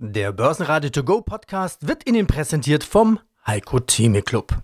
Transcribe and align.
Der 0.00 0.30
Börsenradio 0.30 0.90
To 0.90 1.02
Go 1.02 1.22
Podcast 1.22 1.88
wird 1.88 2.08
Ihnen 2.08 2.28
präsentiert 2.28 2.84
vom 2.84 3.18
Heiko 3.44 3.80
Theme 3.80 4.22
Club. 4.22 4.62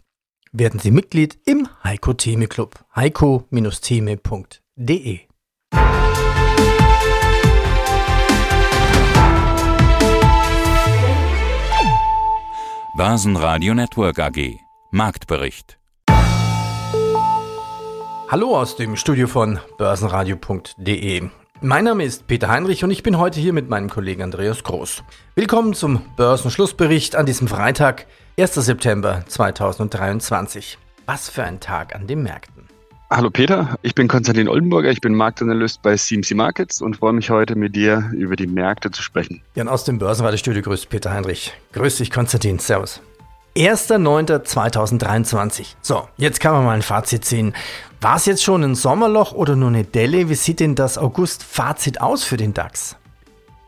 Werden 0.52 0.78
Sie 0.78 0.92
Mitglied 0.92 1.40
im 1.44 1.66
Heiko 1.82 2.12
Theme 2.12 2.46
Club. 2.46 2.76
heiko-theme.de 2.94 5.18
Börsenradio 12.96 13.74
Network 13.74 14.20
AG 14.20 14.60
Marktbericht 14.92 15.80
Hallo 18.30 18.56
aus 18.56 18.76
dem 18.76 18.94
Studio 18.94 19.26
von 19.26 19.58
börsenradio.de. 19.78 21.28
Mein 21.66 21.84
Name 21.84 22.04
ist 22.04 22.26
Peter 22.26 22.48
Heinrich 22.48 22.84
und 22.84 22.90
ich 22.90 23.02
bin 23.02 23.16
heute 23.16 23.40
hier 23.40 23.54
mit 23.54 23.70
meinem 23.70 23.88
Kollegen 23.88 24.20
Andreas 24.20 24.64
Groß. 24.64 25.02
Willkommen 25.34 25.72
zum 25.72 26.02
Börsenschlussbericht 26.14 27.16
an 27.16 27.24
diesem 27.24 27.48
Freitag, 27.48 28.04
1. 28.38 28.56
September 28.56 29.24
2023. 29.26 30.76
Was 31.06 31.30
für 31.30 31.42
ein 31.42 31.60
Tag 31.60 31.94
an 31.94 32.06
den 32.06 32.22
Märkten. 32.22 32.64
Hallo 33.08 33.30
Peter, 33.30 33.78
ich 33.80 33.94
bin 33.94 34.08
Konstantin 34.08 34.46
Oldenburger, 34.46 34.90
ich 34.90 35.00
bin 35.00 35.14
Marktanalyst 35.14 35.80
bei 35.80 35.96
CMC 35.96 36.34
Markets 36.34 36.82
und 36.82 36.98
freue 36.98 37.14
mich 37.14 37.30
heute 37.30 37.56
mit 37.56 37.74
dir 37.74 38.10
über 38.12 38.36
die 38.36 38.46
Märkte 38.46 38.90
zu 38.90 39.02
sprechen. 39.02 39.40
Ja, 39.54 39.62
und 39.62 39.68
aus 39.70 39.84
dem 39.84 39.98
Börsenradiostudio 39.98 40.60
grüßt 40.60 40.90
Peter 40.90 41.14
Heinrich. 41.14 41.54
Grüß 41.72 41.96
dich 41.96 42.10
Konstantin, 42.10 42.58
Servus. 42.58 43.00
1.9.2023. 43.56 45.76
So, 45.80 46.08
jetzt 46.16 46.40
kann 46.40 46.54
man 46.54 46.64
mal 46.64 46.72
ein 46.72 46.82
Fazit 46.82 47.24
ziehen. 47.24 47.54
War 48.00 48.16
es 48.16 48.26
jetzt 48.26 48.42
schon 48.42 48.64
ein 48.64 48.74
Sommerloch 48.74 49.32
oder 49.32 49.54
nur 49.54 49.68
eine 49.68 49.84
Delle? 49.84 50.28
Wie 50.28 50.34
sieht 50.34 50.58
denn 50.58 50.74
das 50.74 50.98
August-Fazit 50.98 52.00
aus 52.00 52.24
für 52.24 52.36
den 52.36 52.52
DAX? 52.52 52.96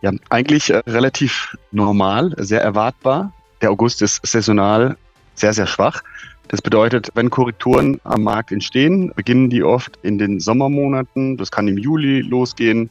Ja, 0.03 0.11
eigentlich 0.29 0.71
äh, 0.71 0.83
relativ 0.89 1.57
normal, 1.71 2.35
sehr 2.39 2.63
erwartbar. 2.63 3.33
Der 3.63 3.71
August 3.71 4.03
ist 4.03 4.27
saisonal 4.27 4.97
sehr, 5.35 5.53
sehr 5.53 5.69
schwach. 5.69 6.03
Das 6.49 6.61
bedeutet, 6.61 7.11
wenn 7.15 7.31
Korrekturen 7.31 8.01
am 8.03 8.25
Markt 8.25 8.51
entstehen, 8.51 9.13
beginnen 9.15 9.51
die 9.51 9.63
oft 9.63 10.01
in 10.03 10.19
den 10.19 10.41
Sommermonaten. 10.41 11.37
Das 11.37 11.53
kann 11.53 11.69
im 11.69 11.79
Juli 11.79 12.23
losgehen 12.23 12.91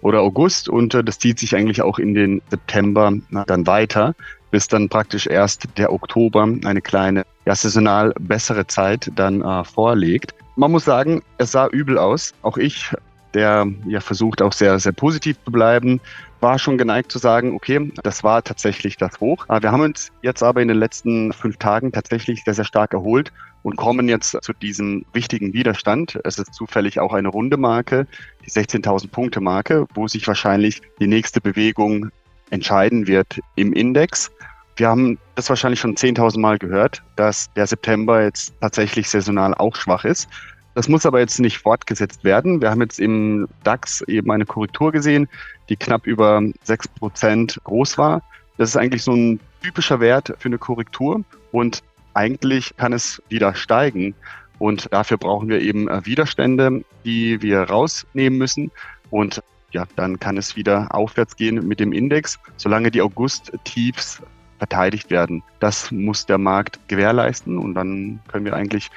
oder 0.00 0.20
August 0.20 0.68
und 0.68 0.94
äh, 0.94 1.02
das 1.02 1.18
zieht 1.18 1.40
sich 1.40 1.56
eigentlich 1.56 1.82
auch 1.82 1.98
in 1.98 2.14
den 2.14 2.40
September 2.50 3.12
dann 3.46 3.66
weiter 3.66 4.14
bis 4.50 4.68
dann 4.68 4.88
praktisch 4.88 5.26
erst 5.26 5.66
der 5.76 5.92
Oktober 5.92 6.42
eine 6.64 6.80
kleine, 6.80 7.24
ja, 7.44 7.54
saisonal 7.54 8.12
bessere 8.20 8.66
Zeit 8.66 9.10
dann 9.14 9.42
äh, 9.42 9.64
vorlegt. 9.64 10.34
Man 10.56 10.72
muss 10.72 10.84
sagen, 10.84 11.22
es 11.38 11.52
sah 11.52 11.68
übel 11.68 11.98
aus. 11.98 12.34
Auch 12.42 12.56
ich, 12.56 12.92
der 13.34 13.66
ja 13.86 14.00
versucht 14.00 14.40
auch 14.40 14.52
sehr, 14.52 14.78
sehr 14.78 14.92
positiv 14.92 15.36
zu 15.44 15.52
bleiben, 15.52 16.00
war 16.40 16.58
schon 16.58 16.78
geneigt 16.78 17.12
zu 17.12 17.18
sagen, 17.18 17.54
okay, 17.54 17.92
das 18.02 18.22
war 18.22 18.42
tatsächlich 18.42 18.96
das 18.96 19.20
Hoch. 19.20 19.46
Wir 19.48 19.72
haben 19.72 19.82
uns 19.82 20.12
jetzt 20.22 20.42
aber 20.42 20.62
in 20.62 20.68
den 20.68 20.78
letzten 20.78 21.32
fünf 21.32 21.56
Tagen 21.56 21.92
tatsächlich 21.92 22.44
sehr, 22.44 22.54
sehr 22.54 22.64
stark 22.64 22.92
erholt 22.92 23.32
und 23.62 23.76
kommen 23.76 24.08
jetzt 24.08 24.38
zu 24.42 24.52
diesem 24.52 25.04
wichtigen 25.12 25.52
Widerstand. 25.52 26.20
Es 26.24 26.38
ist 26.38 26.54
zufällig 26.54 27.00
auch 27.00 27.12
eine 27.12 27.28
runde 27.28 27.56
Marke, 27.56 28.06
die 28.44 28.50
16.000 28.50 29.08
Punkte 29.08 29.40
Marke, 29.40 29.86
wo 29.94 30.06
sich 30.06 30.28
wahrscheinlich 30.28 30.82
die 31.00 31.08
nächste 31.08 31.40
Bewegung 31.40 32.10
entscheiden 32.50 33.06
wird 33.06 33.40
im 33.56 33.72
Index. 33.72 34.30
Wir 34.76 34.88
haben 34.88 35.18
das 35.34 35.48
wahrscheinlich 35.48 35.80
schon 35.80 35.94
10.000 35.94 36.38
Mal 36.38 36.58
gehört, 36.58 37.02
dass 37.16 37.52
der 37.54 37.66
September 37.66 38.22
jetzt 38.22 38.52
tatsächlich 38.60 39.08
saisonal 39.08 39.54
auch 39.54 39.74
schwach 39.76 40.04
ist. 40.04 40.28
Das 40.74 40.88
muss 40.88 41.06
aber 41.06 41.20
jetzt 41.20 41.40
nicht 41.40 41.58
fortgesetzt 41.58 42.22
werden. 42.22 42.60
Wir 42.60 42.70
haben 42.70 42.82
jetzt 42.82 43.00
im 43.00 43.48
DAX 43.64 44.02
eben 44.02 44.30
eine 44.30 44.44
Korrektur 44.44 44.92
gesehen, 44.92 45.26
die 45.70 45.76
knapp 45.76 46.06
über 46.06 46.38
6% 46.66 47.58
groß 47.64 47.96
war. 47.96 48.22
Das 48.58 48.68
ist 48.68 48.76
eigentlich 48.76 49.02
so 49.02 49.12
ein 49.12 49.40
typischer 49.62 50.00
Wert 50.00 50.34
für 50.38 50.48
eine 50.48 50.58
Korrektur 50.58 51.24
und 51.52 51.82
eigentlich 52.12 52.76
kann 52.76 52.92
es 52.92 53.22
wieder 53.28 53.54
steigen. 53.54 54.14
Und 54.58 54.92
dafür 54.92 55.16
brauchen 55.16 55.48
wir 55.48 55.60
eben 55.60 55.88
Widerstände, 56.04 56.84
die 57.04 57.40
wir 57.40 57.62
rausnehmen 57.62 58.38
müssen. 58.38 58.70
Und 59.10 59.42
ja, 59.72 59.84
dann 59.96 60.18
kann 60.18 60.36
es 60.36 60.56
wieder 60.56 60.94
aufwärts 60.94 61.36
gehen 61.36 61.66
mit 61.66 61.80
dem 61.80 61.92
Index, 61.92 62.38
solange 62.56 62.90
die 62.90 63.02
August-Tiefs 63.02 64.22
verteidigt 64.58 65.10
werden. 65.10 65.42
Das 65.60 65.90
muss 65.90 66.26
der 66.26 66.38
Markt 66.38 66.78
gewährleisten 66.88 67.58
und 67.58 67.74
dann 67.74 68.20
können 68.28 68.44
wir 68.44 68.54
eigentlich 68.54 68.90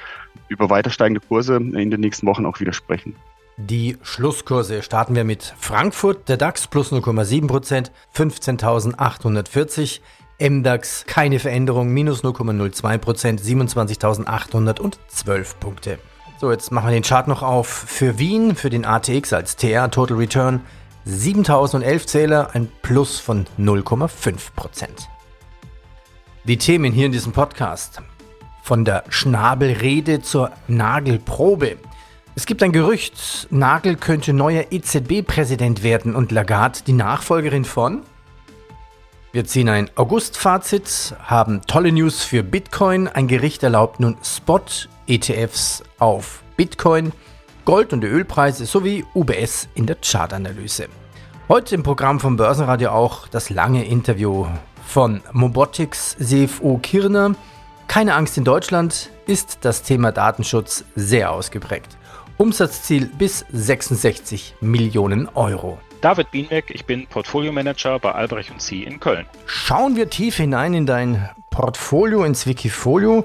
über 0.48 0.70
weiter 0.70 0.90
steigende 0.90 1.20
Kurse 1.20 1.56
in 1.56 1.90
den 1.90 2.00
nächsten 2.00 2.26
Wochen 2.26 2.46
auch 2.46 2.60
wieder 2.60 2.72
sprechen. 2.72 3.14
Die 3.56 3.98
Schlusskurse 4.02 4.82
starten 4.82 5.14
wir 5.14 5.24
mit 5.24 5.54
Frankfurt, 5.58 6.30
der 6.30 6.38
DAX 6.38 6.66
plus 6.66 6.92
0,7% 6.92 7.90
15.840. 8.14 10.00
MDAX 10.40 11.04
keine 11.06 11.38
Veränderung, 11.38 11.90
minus 11.90 12.24
0,02% 12.24 13.38
27.812 13.38 15.56
Punkte. 15.60 15.98
So, 16.40 16.50
jetzt 16.50 16.72
machen 16.72 16.88
wir 16.88 16.94
den 16.94 17.02
Chart 17.02 17.28
noch 17.28 17.42
auf 17.42 17.68
für 17.68 18.18
Wien, 18.18 18.56
für 18.56 18.70
den 18.70 18.86
ATX 18.86 19.34
als 19.34 19.56
TR 19.56 19.90
Total 19.90 20.16
Return 20.16 20.62
7011 21.04 22.06
Zähler, 22.06 22.54
ein 22.54 22.72
Plus 22.82 23.18
von 23.18 23.46
0,5% 23.58 24.88
die 26.44 26.56
Themen 26.56 26.92
hier 26.92 27.06
in 27.06 27.12
diesem 27.12 27.32
Podcast. 27.32 28.02
Von 28.62 28.84
der 28.84 29.04
Schnabelrede 29.08 30.22
zur 30.22 30.50
Nagelprobe. 30.68 31.76
Es 32.34 32.46
gibt 32.46 32.62
ein 32.62 32.72
Gerücht, 32.72 33.46
Nagel 33.50 33.96
könnte 33.96 34.32
neuer 34.32 34.64
EZB-Präsident 34.70 35.82
werden 35.82 36.14
und 36.14 36.32
Lagarde 36.32 36.80
die 36.86 36.92
Nachfolgerin 36.92 37.64
von. 37.64 38.02
Wir 39.32 39.44
ziehen 39.44 39.68
ein 39.68 39.88
August-Fazit, 39.94 41.14
haben 41.22 41.60
tolle 41.68 41.92
News 41.92 42.24
für 42.24 42.42
Bitcoin. 42.42 43.06
Ein 43.06 43.28
Gericht 43.28 43.62
erlaubt 43.62 44.00
nun 44.00 44.16
Spot-ETFs 44.24 45.84
auf 46.00 46.42
Bitcoin, 46.56 47.12
Gold- 47.64 47.92
und 47.92 48.02
Ölpreise 48.02 48.66
sowie 48.66 49.04
UBS 49.14 49.68
in 49.76 49.86
der 49.86 49.98
Chartanalyse. 50.02 50.88
Heute 51.48 51.76
im 51.76 51.84
Programm 51.84 52.18
vom 52.18 52.36
Börsenradio 52.36 52.90
auch 52.90 53.28
das 53.28 53.50
lange 53.50 53.84
Interview 53.84 54.46
von 54.84 55.20
Mobotics 55.30 56.16
CFO 56.18 56.78
Kirner. 56.82 57.36
Keine 57.86 58.16
Angst 58.16 58.36
in 58.36 58.42
Deutschland 58.42 59.10
ist 59.26 59.58
das 59.60 59.84
Thema 59.84 60.10
Datenschutz 60.10 60.84
sehr 60.96 61.30
ausgeprägt. 61.30 61.96
Umsatzziel 62.36 63.06
bis 63.06 63.44
66 63.52 64.56
Millionen 64.60 65.28
Euro. 65.28 65.78
David 66.00 66.30
Bienbeck, 66.30 66.70
ich 66.70 66.86
bin 66.86 67.06
Portfolio 67.06 67.52
Manager 67.52 67.98
bei 67.98 68.12
Albrecht 68.12 68.50
und 68.50 68.62
C 68.62 68.84
in 68.84 69.00
Köln. 69.00 69.26
Schauen 69.44 69.96
wir 69.96 70.08
tief 70.08 70.36
hinein 70.36 70.72
in 70.72 70.86
dein 70.86 71.28
Portfolio, 71.50 72.24
ins 72.24 72.46
Wikifolio. 72.46 73.24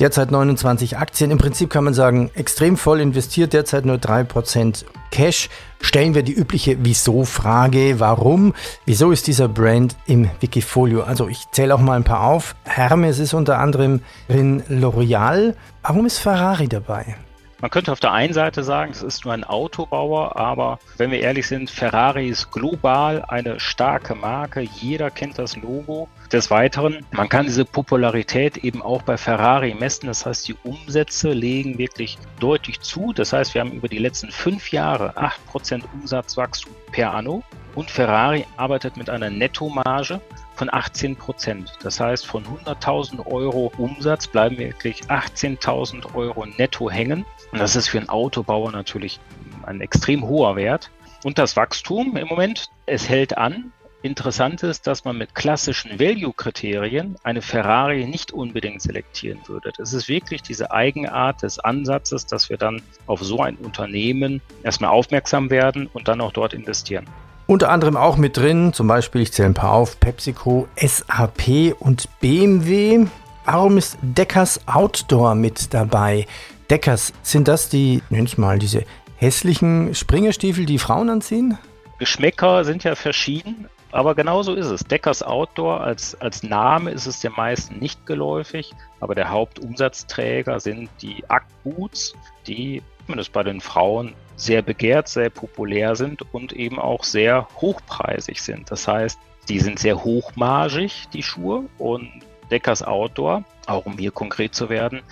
Derzeit 0.00 0.32
29 0.32 0.96
Aktien. 0.96 1.30
Im 1.30 1.38
Prinzip 1.38 1.70
kann 1.70 1.84
man 1.84 1.94
sagen, 1.94 2.30
extrem 2.34 2.76
voll 2.76 3.00
investiert, 3.00 3.52
derzeit 3.52 3.84
nur 3.84 3.96
3% 3.96 4.84
Cash. 5.12 5.48
Stellen 5.80 6.16
wir 6.16 6.24
die 6.24 6.32
übliche 6.32 6.78
Wieso-Frage. 6.80 8.00
Warum? 8.00 8.52
Wieso 8.84 9.12
ist 9.12 9.28
dieser 9.28 9.46
Brand 9.46 9.96
im 10.06 10.28
Wikifolio? 10.40 11.02
Also 11.02 11.28
ich 11.28 11.48
zähle 11.52 11.74
auch 11.74 11.80
mal 11.80 11.94
ein 11.94 12.04
paar 12.04 12.24
auf. 12.24 12.56
Hermes 12.64 13.20
ist 13.20 13.32
unter 13.32 13.60
anderem 13.60 14.02
drin 14.28 14.64
L'Oreal. 14.68 15.54
Warum 15.82 16.06
ist 16.06 16.18
Ferrari 16.18 16.68
dabei? 16.68 17.16
Man 17.60 17.72
könnte 17.72 17.90
auf 17.90 17.98
der 17.98 18.12
einen 18.12 18.34
Seite 18.34 18.62
sagen, 18.62 18.92
es 18.92 19.02
ist 19.02 19.24
nur 19.24 19.34
ein 19.34 19.42
Autobauer, 19.42 20.36
aber 20.36 20.78
wenn 20.96 21.10
wir 21.10 21.20
ehrlich 21.20 21.48
sind, 21.48 21.68
Ferrari 21.68 22.28
ist 22.28 22.52
global 22.52 23.24
eine 23.26 23.58
starke 23.58 24.14
Marke. 24.14 24.60
Jeder 24.60 25.10
kennt 25.10 25.40
das 25.40 25.56
Logo. 25.56 26.08
Des 26.30 26.52
Weiteren, 26.52 27.04
man 27.10 27.28
kann 27.28 27.46
diese 27.46 27.64
Popularität 27.64 28.58
eben 28.58 28.80
auch 28.80 29.02
bei 29.02 29.16
Ferrari 29.16 29.74
messen. 29.74 30.06
Das 30.06 30.24
heißt, 30.24 30.46
die 30.46 30.54
Umsätze 30.62 31.32
legen 31.32 31.78
wirklich 31.78 32.16
deutlich 32.38 32.80
zu. 32.80 33.12
Das 33.12 33.32
heißt, 33.32 33.54
wir 33.54 33.62
haben 33.62 33.72
über 33.72 33.88
die 33.88 33.98
letzten 33.98 34.30
fünf 34.30 34.70
Jahre 34.70 35.14
8% 35.16 35.82
Umsatzwachstum 35.94 36.72
per 36.92 37.12
anno. 37.12 37.42
Und 37.74 37.90
Ferrari 37.90 38.46
arbeitet 38.56 38.96
mit 38.96 39.10
einer 39.10 39.30
Nettomarge 39.30 40.20
von 40.58 40.72
18 40.72 41.16
Prozent. 41.16 41.72
Das 41.82 42.00
heißt, 42.00 42.26
von 42.26 42.44
100.000 42.44 43.24
Euro 43.26 43.72
Umsatz 43.78 44.26
bleiben 44.26 44.58
wirklich 44.58 45.02
18.000 45.04 46.14
Euro 46.14 46.44
netto 46.46 46.90
hängen. 46.90 47.24
Und 47.52 47.60
das 47.60 47.76
ist 47.76 47.88
für 47.88 47.98
einen 47.98 48.08
Autobauer 48.08 48.72
natürlich 48.72 49.20
ein 49.64 49.80
extrem 49.80 50.26
hoher 50.26 50.56
Wert. 50.56 50.90
Und 51.24 51.38
das 51.38 51.56
Wachstum 51.56 52.16
im 52.16 52.26
Moment, 52.28 52.70
es 52.86 53.08
hält 53.08 53.38
an. 53.38 53.72
Interessant 54.02 54.62
ist, 54.62 54.86
dass 54.86 55.04
man 55.04 55.18
mit 55.18 55.34
klassischen 55.34 55.98
Value-Kriterien 55.98 57.16
eine 57.24 57.42
Ferrari 57.42 58.06
nicht 58.06 58.32
unbedingt 58.32 58.80
selektieren 58.82 59.40
würde. 59.46 59.72
Das 59.76 59.92
ist 59.92 60.08
wirklich 60.08 60.42
diese 60.42 60.70
Eigenart 60.70 61.42
des 61.42 61.58
Ansatzes, 61.58 62.26
dass 62.26 62.48
wir 62.48 62.58
dann 62.58 62.82
auf 63.06 63.22
so 63.22 63.40
ein 63.40 63.56
Unternehmen 63.56 64.40
erstmal 64.62 64.90
aufmerksam 64.90 65.50
werden 65.50 65.88
und 65.92 66.06
dann 66.06 66.20
auch 66.20 66.32
dort 66.32 66.54
investieren. 66.54 67.06
Unter 67.50 67.70
anderem 67.70 67.96
auch 67.96 68.18
mit 68.18 68.36
drin, 68.36 68.74
zum 68.74 68.88
Beispiel, 68.88 69.22
ich 69.22 69.32
zähle 69.32 69.48
ein 69.48 69.54
paar 69.54 69.72
auf, 69.72 69.98
PepsiCo, 69.98 70.68
SAP 70.76 71.74
und 71.78 72.06
BMW. 72.20 73.06
Warum 73.46 73.78
ist 73.78 73.96
Deckers 74.02 74.60
Outdoor 74.68 75.34
mit 75.34 75.72
dabei? 75.72 76.26
Deckers, 76.68 77.14
sind 77.22 77.48
das 77.48 77.70
die, 77.70 78.02
nenn 78.10 78.26
ich 78.26 78.36
mal, 78.36 78.58
diese 78.58 78.84
hässlichen 79.16 79.94
Springerstiefel, 79.94 80.66
die 80.66 80.78
Frauen 80.78 81.08
anziehen? 81.08 81.56
Geschmäcker 81.98 82.66
sind 82.66 82.84
ja 82.84 82.94
verschieden. 82.94 83.66
Aber 83.92 84.14
genau 84.14 84.42
so 84.42 84.52
ist 84.52 84.66
es. 84.66 84.84
Deckers 84.84 85.22
Outdoor 85.22 85.80
als, 85.80 86.20
als 86.20 86.42
Name 86.42 86.90
ist 86.90 87.06
es 87.06 87.20
den 87.20 87.32
meisten 87.32 87.78
nicht 87.78 88.04
geläufig, 88.04 88.74
aber 89.00 89.14
der 89.14 89.30
Hauptumsatzträger 89.30 90.60
sind 90.60 90.90
die 91.00 91.24
Ackboots, 91.28 92.14
die 92.46 92.82
zumindest 93.06 93.32
bei 93.32 93.42
den 93.42 93.62
Frauen 93.62 94.12
sehr 94.38 94.62
begehrt, 94.62 95.08
sehr 95.08 95.28
populär 95.28 95.96
sind 95.96 96.22
und 96.32 96.54
eben 96.54 96.78
auch 96.78 97.04
sehr 97.04 97.46
hochpreisig 97.60 98.40
sind. 98.40 98.70
Das 98.70 98.88
heißt, 98.88 99.18
die 99.48 99.58
sind 99.60 99.78
sehr 99.78 100.02
hochmargig, 100.02 101.08
die 101.12 101.22
Schuhe, 101.22 101.64
und 101.76 102.08
Deckers 102.50 102.82
Outdoor, 102.82 103.44
auch 103.66 103.84
um 103.84 103.98
hier 103.98 104.12
konkret 104.12 104.54
zu 104.54 104.70
werden, 104.70 105.02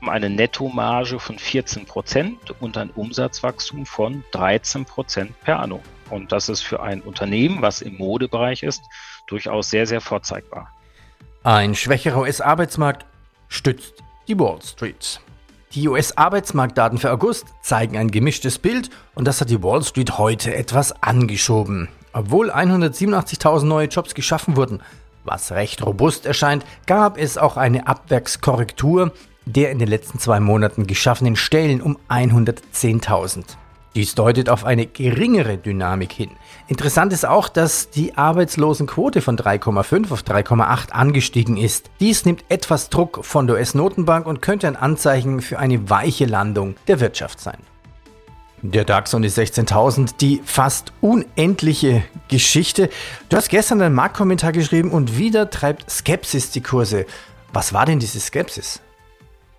eine 0.00 0.30
Nettomarge 0.30 1.20
von 1.20 1.38
14 1.38 1.84
Prozent 1.84 2.38
und 2.60 2.78
ein 2.78 2.90
Umsatzwachstum 2.90 3.84
von 3.84 4.24
13 4.32 4.86
Prozent 4.86 5.38
per 5.42 5.60
annum. 5.60 5.82
Und 6.08 6.32
das 6.32 6.48
ist 6.48 6.62
für 6.62 6.82
ein 6.82 7.02
Unternehmen, 7.02 7.62
was 7.62 7.82
im 7.82 7.98
Modebereich 7.98 8.62
ist, 8.62 8.82
durchaus 9.26 9.70
sehr, 9.70 9.86
sehr 9.86 10.00
vorzeigbar. 10.00 10.72
Ein 11.44 11.74
schwächerer 11.74 12.20
US-Arbeitsmarkt 12.20 13.04
stützt 13.48 13.94
die 14.26 14.38
Wall 14.38 14.60
Street. 14.62 15.20
Die 15.72 15.88
US-Arbeitsmarktdaten 15.88 16.98
für 16.98 17.12
August 17.12 17.46
zeigen 17.62 17.96
ein 17.96 18.10
gemischtes 18.10 18.58
Bild 18.58 18.90
und 19.14 19.28
das 19.28 19.40
hat 19.40 19.50
die 19.50 19.62
Wall 19.62 19.84
Street 19.84 20.18
heute 20.18 20.52
etwas 20.52 21.00
angeschoben. 21.00 21.88
Obwohl 22.12 22.50
187.000 22.50 23.66
neue 23.66 23.86
Jobs 23.86 24.14
geschaffen 24.14 24.56
wurden, 24.56 24.82
was 25.22 25.52
recht 25.52 25.86
robust 25.86 26.26
erscheint, 26.26 26.64
gab 26.86 27.16
es 27.16 27.38
auch 27.38 27.56
eine 27.56 27.86
Abwerkskorrektur 27.86 29.12
der 29.46 29.70
in 29.70 29.78
den 29.78 29.88
letzten 29.88 30.18
zwei 30.18 30.40
Monaten 30.40 30.86
geschaffenen 30.86 31.36
Stellen 31.36 31.80
um 31.80 31.98
110.000. 32.08 33.56
Dies 33.96 34.14
deutet 34.14 34.48
auf 34.48 34.64
eine 34.64 34.86
geringere 34.86 35.58
Dynamik 35.58 36.12
hin. 36.12 36.30
Interessant 36.68 37.12
ist 37.12 37.26
auch, 37.26 37.48
dass 37.48 37.90
die 37.90 38.16
Arbeitslosenquote 38.16 39.20
von 39.20 39.36
3,5 39.36 40.12
auf 40.12 40.22
3,8 40.22 40.92
angestiegen 40.92 41.56
ist. 41.56 41.90
Dies 41.98 42.24
nimmt 42.24 42.44
etwas 42.48 42.88
Druck 42.88 43.24
von 43.24 43.48
der 43.48 43.56
US-Notenbank 43.56 44.26
und 44.26 44.42
könnte 44.42 44.68
ein 44.68 44.76
Anzeichen 44.76 45.40
für 45.40 45.58
eine 45.58 45.90
weiche 45.90 46.26
Landung 46.26 46.76
der 46.86 47.00
Wirtschaft 47.00 47.40
sein. 47.40 47.58
Der 48.62 48.84
DAX 48.84 49.14
und 49.14 49.22
die 49.22 49.30
16.000, 49.30 50.16
die 50.20 50.40
fast 50.44 50.92
unendliche 51.00 52.04
Geschichte. 52.28 52.90
Du 53.28 53.38
hast 53.38 53.48
gestern 53.48 53.80
einen 53.80 53.94
Marktkommentar 53.94 54.52
geschrieben 54.52 54.92
und 54.92 55.16
wieder 55.16 55.50
treibt 55.50 55.90
Skepsis 55.90 56.50
die 56.50 56.60
Kurse. 56.60 57.06
Was 57.52 57.72
war 57.72 57.86
denn 57.86 57.98
diese 57.98 58.20
Skepsis? 58.20 58.80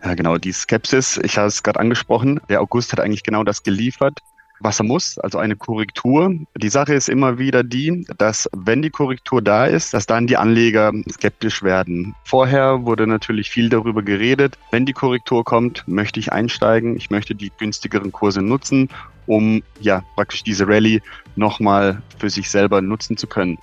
Ja, 0.03 0.15
genau, 0.15 0.37
die 0.37 0.51
Skepsis, 0.51 1.19
ich 1.23 1.37
habe 1.37 1.47
es 1.47 1.61
gerade 1.61 1.79
angesprochen, 1.79 2.39
der 2.49 2.61
August 2.61 2.91
hat 2.91 2.99
eigentlich 2.99 3.23
genau 3.23 3.43
das 3.43 3.61
geliefert, 3.61 4.19
was 4.59 4.79
er 4.79 4.85
muss, 4.85 5.19
also 5.19 5.37
eine 5.37 5.55
Korrektur. 5.55 6.33
Die 6.57 6.69
Sache 6.69 6.93
ist 6.93 7.07
immer 7.07 7.37
wieder 7.37 7.63
die, 7.63 8.05
dass 8.17 8.49
wenn 8.55 8.81
die 8.81 8.89
Korrektur 8.89 9.41
da 9.41 9.65
ist, 9.65 9.93
dass 9.93 10.07
dann 10.07 10.27
die 10.27 10.37
Anleger 10.37 10.91
skeptisch 11.11 11.61
werden. 11.61 12.15
Vorher 12.23 12.83
wurde 12.83 13.05
natürlich 13.05 13.49
viel 13.49 13.69
darüber 13.69 14.01
geredet, 14.01 14.57
wenn 14.71 14.85
die 14.85 14.93
Korrektur 14.93 15.43
kommt, 15.43 15.87
möchte 15.87 16.19
ich 16.19 16.31
einsteigen, 16.31 16.95
ich 16.95 17.11
möchte 17.11 17.35
die 17.35 17.51
günstigeren 17.57 18.11
Kurse 18.11 18.41
nutzen, 18.41 18.89
um 19.27 19.61
ja 19.79 20.03
praktisch 20.15 20.43
diese 20.43 20.67
Rallye 20.67 21.01
nochmal 21.35 22.01
für 22.17 22.29
sich 22.29 22.49
selber 22.49 22.81
nutzen 22.81 23.17
zu 23.17 23.27
können. 23.27 23.59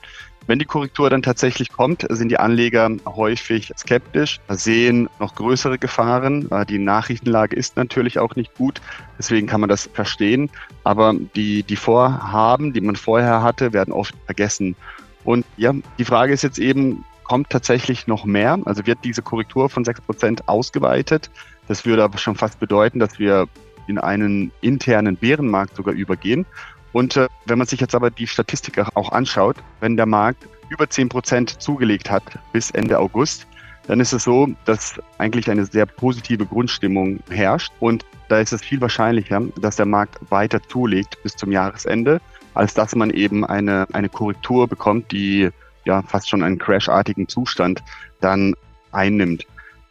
Wenn 0.48 0.58
die 0.58 0.64
Korrektur 0.64 1.10
dann 1.10 1.20
tatsächlich 1.20 1.70
kommt, 1.70 2.06
sind 2.08 2.30
die 2.30 2.38
Anleger 2.38 2.90
häufig 3.04 3.70
skeptisch, 3.76 4.40
sehen 4.48 5.10
noch 5.20 5.34
größere 5.34 5.76
Gefahren. 5.76 6.50
Äh, 6.50 6.64
die 6.64 6.78
Nachrichtenlage 6.78 7.54
ist 7.54 7.76
natürlich 7.76 8.18
auch 8.18 8.34
nicht 8.34 8.54
gut, 8.54 8.80
deswegen 9.18 9.46
kann 9.46 9.60
man 9.60 9.68
das 9.68 9.90
verstehen. 9.92 10.48
Aber 10.84 11.14
die, 11.36 11.64
die 11.64 11.76
Vorhaben, 11.76 12.72
die 12.72 12.80
man 12.80 12.96
vorher 12.96 13.42
hatte, 13.42 13.74
werden 13.74 13.92
oft 13.92 14.14
vergessen. 14.24 14.74
Und 15.22 15.44
ja, 15.58 15.74
die 15.98 16.06
Frage 16.06 16.32
ist 16.32 16.42
jetzt 16.42 16.58
eben, 16.58 17.04
kommt 17.24 17.50
tatsächlich 17.50 18.06
noch 18.06 18.24
mehr? 18.24 18.58
Also 18.64 18.86
wird 18.86 19.00
diese 19.04 19.20
Korrektur 19.20 19.68
von 19.68 19.84
6% 19.84 20.44
ausgeweitet? 20.46 21.30
Das 21.68 21.84
würde 21.84 22.02
aber 22.02 22.16
schon 22.16 22.36
fast 22.36 22.58
bedeuten, 22.58 23.00
dass 23.00 23.18
wir 23.18 23.48
in 23.86 23.98
einen 23.98 24.50
internen 24.62 25.16
Bärenmarkt 25.16 25.76
sogar 25.76 25.92
übergehen. 25.92 26.46
Und 26.92 27.16
äh, 27.16 27.28
wenn 27.46 27.58
man 27.58 27.66
sich 27.66 27.80
jetzt 27.80 27.94
aber 27.94 28.10
die 28.10 28.26
Statistik 28.26 28.78
auch 28.94 29.12
anschaut, 29.12 29.56
wenn 29.80 29.96
der 29.96 30.06
Markt 30.06 30.48
über 30.68 30.88
10 30.88 31.08
Prozent 31.08 31.62
zugelegt 31.62 32.10
hat 32.10 32.22
bis 32.52 32.70
Ende 32.70 32.98
August, 32.98 33.46
dann 33.86 34.00
ist 34.00 34.12
es 34.12 34.24
so, 34.24 34.48
dass 34.66 35.00
eigentlich 35.16 35.50
eine 35.50 35.64
sehr 35.64 35.86
positive 35.86 36.44
Grundstimmung 36.44 37.20
herrscht. 37.30 37.72
Und 37.80 38.04
da 38.28 38.38
ist 38.38 38.52
es 38.52 38.62
viel 38.62 38.80
wahrscheinlicher, 38.80 39.40
dass 39.60 39.76
der 39.76 39.86
Markt 39.86 40.18
weiter 40.28 40.62
zulegt 40.62 41.22
bis 41.22 41.34
zum 41.34 41.50
Jahresende, 41.50 42.20
als 42.52 42.74
dass 42.74 42.94
man 42.94 43.10
eben 43.10 43.46
eine, 43.46 43.86
eine 43.92 44.10
Korrektur 44.10 44.68
bekommt, 44.68 45.10
die 45.10 45.48
ja 45.86 46.02
fast 46.02 46.28
schon 46.28 46.42
einen 46.42 46.58
crashartigen 46.58 47.28
Zustand 47.28 47.82
dann 48.20 48.54
einnimmt. 48.92 49.46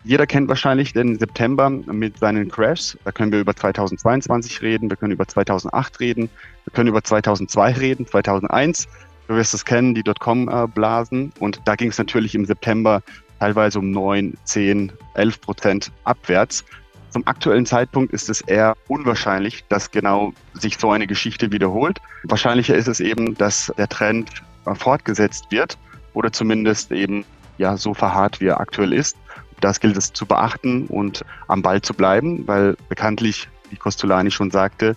Jeder 0.07 0.25
kennt 0.25 0.47
wahrscheinlich 0.47 0.93
den 0.93 1.19
September 1.19 1.69
mit 1.69 2.17
seinen 2.19 2.49
Crashs. 2.49 2.97
Da 3.03 3.11
können 3.11 3.33
wir 3.33 3.41
über 3.41 3.53
2022 3.53 4.61
reden, 4.61 4.89
wir 4.89 4.95
können 4.95 5.11
über 5.11 5.27
2008 5.27 5.99
reden, 5.99 6.29
wir 6.63 6.71
können 6.71 6.87
über 6.87 7.03
2002 7.03 7.73
reden, 7.73 8.07
2001. 8.07 8.87
Du 9.27 9.35
wirst 9.35 9.53
es 9.53 9.65
kennen, 9.65 9.95
die 9.95 10.03
Dotcom-Blasen. 10.03 11.33
Und 11.39 11.59
da 11.65 11.75
ging 11.75 11.89
es 11.89 11.97
natürlich 11.97 12.35
im 12.35 12.45
September 12.45 13.01
teilweise 13.41 13.79
um 13.79 13.91
9, 13.91 14.37
10, 14.45 14.93
11 15.15 15.41
Prozent 15.41 15.91
abwärts. 16.05 16.63
Zum 17.09 17.27
aktuellen 17.27 17.65
Zeitpunkt 17.65 18.13
ist 18.13 18.29
es 18.29 18.39
eher 18.39 18.77
unwahrscheinlich, 18.87 19.65
dass 19.67 19.91
genau 19.91 20.31
sich 20.53 20.77
so 20.77 20.89
eine 20.89 21.07
Geschichte 21.07 21.51
wiederholt. 21.51 21.99
Wahrscheinlicher 22.23 22.75
ist 22.75 22.87
es 22.87 23.01
eben, 23.01 23.35
dass 23.35 23.73
der 23.77 23.89
Trend 23.89 24.41
fortgesetzt 24.73 25.47
wird 25.49 25.77
oder 26.13 26.31
zumindest 26.31 26.93
eben 26.93 27.25
ja 27.57 27.75
so 27.75 27.93
verharrt, 27.93 28.39
wie 28.39 28.45
er 28.45 28.61
aktuell 28.61 28.93
ist. 28.93 29.17
Das 29.61 29.79
gilt 29.79 29.97
es 29.97 30.13
zu 30.13 30.25
beachten 30.25 30.87
und 30.87 31.25
am 31.47 31.61
Ball 31.61 31.81
zu 31.81 31.93
bleiben, 31.93 32.47
weil 32.47 32.75
bekanntlich, 32.89 33.47
wie 33.69 33.75
Costolani 33.75 34.31
schon 34.31 34.51
sagte, 34.51 34.95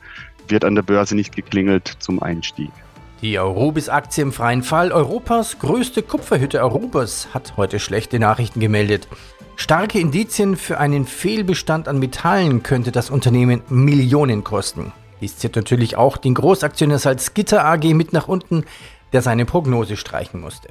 wird 0.48 0.64
an 0.64 0.74
der 0.74 0.82
Börse 0.82 1.14
nicht 1.14 1.34
geklingelt 1.34 1.96
zum 1.98 2.22
Einstieg. 2.22 2.70
Die 3.22 3.38
Eurobis-Aktie 3.38 4.22
im 4.22 4.32
freien 4.32 4.62
Fall, 4.62 4.92
Europas 4.92 5.58
größte 5.58 6.02
Kupferhütte 6.02 6.60
Europas, 6.60 7.28
hat 7.34 7.54
heute 7.56 7.78
schlechte 7.78 8.18
Nachrichten 8.18 8.60
gemeldet. 8.60 9.08
Starke 9.56 9.98
Indizien 9.98 10.56
für 10.56 10.78
einen 10.78 11.04
Fehlbestand 11.04 11.86
an 11.86 11.98
Metallen 11.98 12.62
könnte 12.62 12.92
das 12.92 13.10
Unternehmen 13.10 13.60
Millionen 13.68 14.42
kosten. 14.42 14.92
Dies 15.20 15.36
zieht 15.36 15.54
natürlich 15.54 15.96
auch 15.96 16.16
den 16.16 16.32
Großaktionär 16.32 16.98
Salzgitter 16.98 17.62
AG 17.62 17.84
mit 17.92 18.14
nach 18.14 18.26
unten, 18.26 18.64
der 19.12 19.20
seine 19.20 19.44
Prognose 19.44 19.98
streichen 19.98 20.40
musste. 20.40 20.68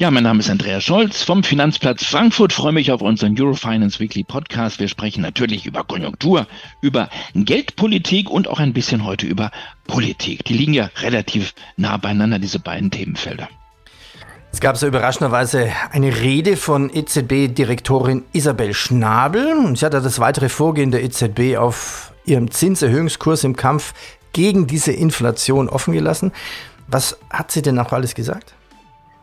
Ja, 0.00 0.10
mein 0.10 0.22
Name 0.22 0.40
ist 0.40 0.48
Andreas 0.48 0.82
Scholz 0.82 1.24
vom 1.24 1.44
Finanzplatz 1.44 2.06
Frankfurt. 2.06 2.54
Freue 2.54 2.72
mich 2.72 2.90
auf 2.90 3.02
unseren 3.02 3.38
Eurofinance 3.38 4.00
Weekly 4.00 4.24
Podcast. 4.24 4.80
Wir 4.80 4.88
sprechen 4.88 5.20
natürlich 5.20 5.66
über 5.66 5.84
Konjunktur, 5.84 6.46
über 6.80 7.10
Geldpolitik 7.34 8.30
und 8.30 8.48
auch 8.48 8.60
ein 8.60 8.72
bisschen 8.72 9.04
heute 9.04 9.26
über 9.26 9.50
Politik. 9.86 10.42
Die 10.46 10.54
liegen 10.54 10.72
ja 10.72 10.88
relativ 11.02 11.52
nah 11.76 11.98
beieinander, 11.98 12.38
diese 12.38 12.60
beiden 12.60 12.90
Themenfelder. 12.90 13.50
Es 14.50 14.60
gab 14.60 14.78
so 14.78 14.86
überraschenderweise 14.86 15.70
eine 15.92 16.16
Rede 16.16 16.56
von 16.56 16.88
EZB-Direktorin 16.88 18.22
Isabel 18.32 18.72
Schnabel. 18.72 19.76
Sie 19.76 19.84
hat 19.84 19.92
das 19.92 20.18
weitere 20.18 20.48
Vorgehen 20.48 20.92
der 20.92 21.04
EZB 21.04 21.58
auf 21.58 22.14
ihrem 22.24 22.50
Zinserhöhungskurs 22.50 23.44
im 23.44 23.54
Kampf 23.54 23.92
gegen 24.32 24.66
diese 24.66 24.92
Inflation 24.92 25.68
offen 25.68 25.92
gelassen. 25.92 26.32
Was 26.86 27.18
hat 27.28 27.50
sie 27.50 27.60
denn 27.60 27.78
auch 27.78 27.92
alles 27.92 28.14
gesagt? 28.14 28.54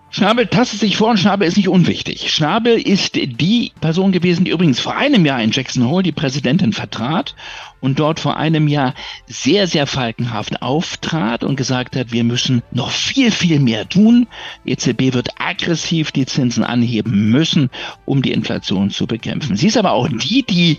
Schnabel 0.09 0.47
tastet 0.47 0.79
sich 0.79 0.95
vor 0.95 1.09
und 1.09 1.19
Schnabel 1.19 1.47
ist 1.47 1.57
nicht 1.57 1.67
unwichtig. 1.67 2.31
Schnabel 2.31 2.79
ist 2.79 3.15
die 3.15 3.73
Person 3.81 4.13
gewesen, 4.13 4.45
die 4.45 4.51
übrigens 4.51 4.79
vor 4.79 4.95
einem 4.95 5.25
Jahr 5.25 5.41
in 5.41 5.51
Jackson 5.51 5.87
Hole 5.87 6.01
die 6.01 6.13
Präsidentin 6.13 6.71
vertrat 6.71 7.35
und 7.81 7.99
dort 7.99 8.19
vor 8.19 8.37
einem 8.37 8.67
Jahr 8.69 8.93
sehr, 9.27 9.67
sehr 9.67 9.85
falkenhaft 9.85 10.61
auftrat 10.61 11.43
und 11.43 11.57
gesagt 11.57 11.95
hat, 11.95 12.11
wir 12.13 12.23
müssen 12.23 12.63
noch 12.71 12.91
viel, 12.91 13.31
viel 13.31 13.59
mehr 13.59 13.87
tun. 13.87 14.27
Die 14.65 14.71
EZB 14.71 15.13
wird 15.13 15.29
aggressiv 15.39 16.11
die 16.11 16.25
Zinsen 16.25 16.63
anheben 16.63 17.29
müssen, 17.29 17.69
um 18.05 18.21
die 18.21 18.31
Inflation 18.31 18.89
zu 18.89 19.07
bekämpfen. 19.07 19.57
Sie 19.57 19.67
ist 19.67 19.77
aber 19.77 19.91
auch 19.91 20.07
die, 20.07 20.43
die 20.43 20.77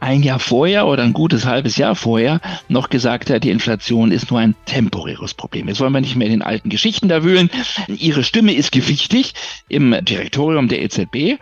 ein 0.00 0.22
Jahr 0.22 0.38
vorher 0.38 0.86
oder 0.86 1.02
ein 1.02 1.12
gutes 1.12 1.46
halbes 1.46 1.76
Jahr 1.76 1.94
vorher 1.94 2.40
noch 2.68 2.90
gesagt 2.90 3.30
hat, 3.30 3.44
die 3.44 3.50
Inflation 3.50 4.12
ist 4.12 4.30
nur 4.30 4.40
ein 4.40 4.54
temporäres 4.66 5.34
Problem. 5.34 5.68
Jetzt 5.68 5.80
wollen 5.80 5.92
wir 5.92 6.00
nicht 6.00 6.16
mehr 6.16 6.26
in 6.26 6.34
den 6.34 6.42
alten 6.42 6.68
Geschichten 6.68 7.08
da 7.08 7.24
wühlen. 7.24 7.50
Ihre 7.88 8.24
Stimme 8.24 8.54
ist 8.54 8.72
gewichtig 8.72 9.34
im 9.68 9.96
Direktorium 10.04 10.68
der 10.68 10.82
EZB. 10.82 11.40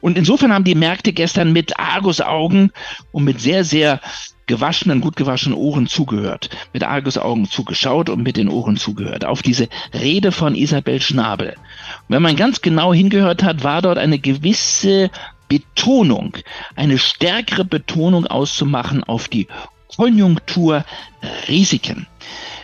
Und 0.00 0.18
insofern 0.18 0.52
haben 0.52 0.64
die 0.64 0.74
Märkte 0.74 1.12
gestern 1.12 1.52
mit 1.52 1.78
Argusaugen 1.78 2.72
und 3.12 3.24
mit 3.24 3.40
sehr, 3.40 3.62
sehr 3.64 4.00
gewaschenen, 4.46 5.00
gut 5.00 5.16
gewaschenen 5.16 5.56
Ohren 5.56 5.86
zugehört, 5.86 6.50
mit 6.72 6.82
Argusaugen 6.82 7.48
zugeschaut 7.48 8.08
und 8.08 8.22
mit 8.22 8.36
den 8.36 8.48
Ohren 8.48 8.76
zugehört 8.76 9.24
auf 9.24 9.42
diese 9.42 9.68
Rede 9.94 10.32
von 10.32 10.56
Isabel 10.56 11.00
Schnabel. 11.00 11.50
Und 11.50 12.14
wenn 12.14 12.22
man 12.22 12.36
ganz 12.36 12.60
genau 12.60 12.92
hingehört 12.92 13.44
hat, 13.44 13.62
war 13.62 13.80
dort 13.80 13.98
eine 13.98 14.18
gewisse 14.18 15.10
Betonung, 15.52 16.38
eine 16.76 16.96
stärkere 16.96 17.66
Betonung 17.66 18.26
auszumachen 18.26 19.04
auf 19.04 19.28
die 19.28 19.48
Konjunkturrisiken. 19.94 22.06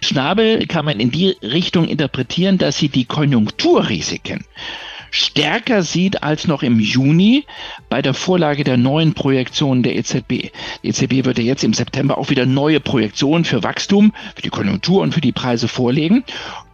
Schnabel 0.03 0.67
kann 0.67 0.87
man 0.87 0.99
in 0.99 1.11
die 1.11 1.37
Richtung 1.43 1.87
interpretieren, 1.87 2.57
dass 2.57 2.79
sie 2.79 2.89
die 2.89 3.05
Konjunkturrisiken 3.05 4.47
stärker 5.11 5.83
sieht 5.83 6.23
als 6.23 6.47
noch 6.47 6.63
im 6.63 6.81
Juni 6.81 7.45
bei 7.89 8.03
der 8.03 8.15
Vorlage 8.15 8.65
der 8.65 8.77
neuen 8.77 9.15
Projektionen 9.15 9.83
der 9.83 9.97
EZB. 9.97 10.51
Die 10.83 10.89
EZB 10.89 11.25
wird 11.25 11.39
ja 11.39 11.45
jetzt 11.45 11.65
im 11.65 11.75
September 11.75 12.19
auch 12.19 12.31
wieder 12.31 12.47
neue 12.47 12.81
Projektionen 12.81 13.45
für 13.45 13.63
Wachstum, 13.63 14.13
für 14.35 14.43
die 14.43 14.51
Konjunktur 14.51 15.03
und 15.03 15.15
für 15.15 15.21
die 15.21 15.33
Preise 15.33 15.69
vorlegen. 15.69 16.25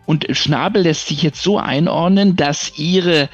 Und 0.06 0.26
Schnabel 0.30 0.82
lässt 0.82 1.08
sich 1.08 1.22
jetzt 1.22 1.42
so 1.42 1.58
einordnen, 1.58 2.36
dass 2.36 2.78
ihre 2.78 3.28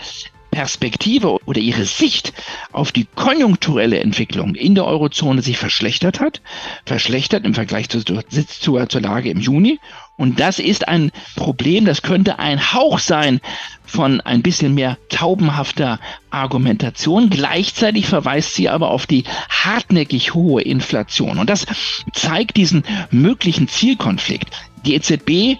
Perspektive 0.50 1.38
oder 1.46 1.60
ihre 1.60 1.84
Sicht 1.84 2.32
auf 2.72 2.92
die 2.92 3.06
konjunkturelle 3.14 4.00
Entwicklung 4.00 4.54
in 4.54 4.74
der 4.74 4.84
Eurozone 4.84 5.42
sich 5.42 5.58
verschlechtert 5.58 6.20
hat, 6.20 6.40
verschlechtert 6.84 7.44
im 7.44 7.54
Vergleich 7.54 7.88
zur, 7.88 8.04
zur, 8.04 8.88
zur 8.88 9.00
Lage 9.00 9.30
im 9.30 9.40
Juni. 9.40 9.78
Und 10.16 10.38
das 10.38 10.58
ist 10.58 10.86
ein 10.86 11.12
Problem, 11.34 11.86
das 11.86 12.02
könnte 12.02 12.38
ein 12.38 12.74
Hauch 12.74 12.98
sein 12.98 13.40
von 13.86 14.20
ein 14.20 14.42
bisschen 14.42 14.74
mehr 14.74 14.98
taubenhafter 15.08 15.98
Argumentation. 16.28 17.30
Gleichzeitig 17.30 18.06
verweist 18.06 18.54
sie 18.54 18.68
aber 18.68 18.90
auf 18.90 19.06
die 19.06 19.24
hartnäckig 19.48 20.34
hohe 20.34 20.60
Inflation. 20.62 21.38
Und 21.38 21.48
das 21.48 21.64
zeigt 22.12 22.58
diesen 22.58 22.84
möglichen 23.10 23.66
Zielkonflikt. 23.66 24.50
Die 24.84 24.94
EZB 24.94 25.58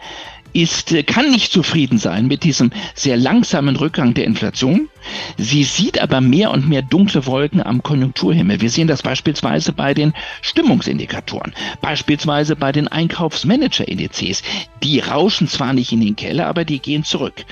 ist, 0.53 0.93
äh, 0.93 1.03
kann 1.03 1.31
nicht 1.31 1.53
zufrieden 1.53 1.99
sein 1.99 2.27
mit 2.27 2.45
diesem 2.45 2.71
sehr 2.95 3.17
langsamen 3.17 3.77
Rückgang 3.77 4.15
der 4.15 4.25
Inflation. 4.25 4.89
Sie 5.37 5.65
sieht 5.65 6.01
aber 6.01 6.21
mehr 6.21 6.51
und 6.51 6.69
mehr 6.69 6.83
dunkle 6.83 7.27
Wolken 7.27 7.65
am 7.65 7.83
Konjunkturhimmel. 7.83 8.61
Wir 8.61 8.71
sehen 8.71 8.89
das 8.89 9.03
beispielsweise 9.03 9.73
bei 9.73 9.95
den 9.95 10.13
Stimmungsindikatoren, 10.43 11.55
beispielsweise 11.81 12.57
bei 12.57 12.73
den 12.73 12.89
Einkaufsmanager-Indizes. 12.89 14.43
Die 14.83 15.01
rauschen 15.01 15.49
zwar 15.49 15.73
nicht 15.73 15.93
in 15.93 16.01
den 16.01 16.17
Keller, 16.17 16.47
aber 16.47 16.65
die 16.65 16.79
gehen 16.79 17.05
zurück. 17.05 17.45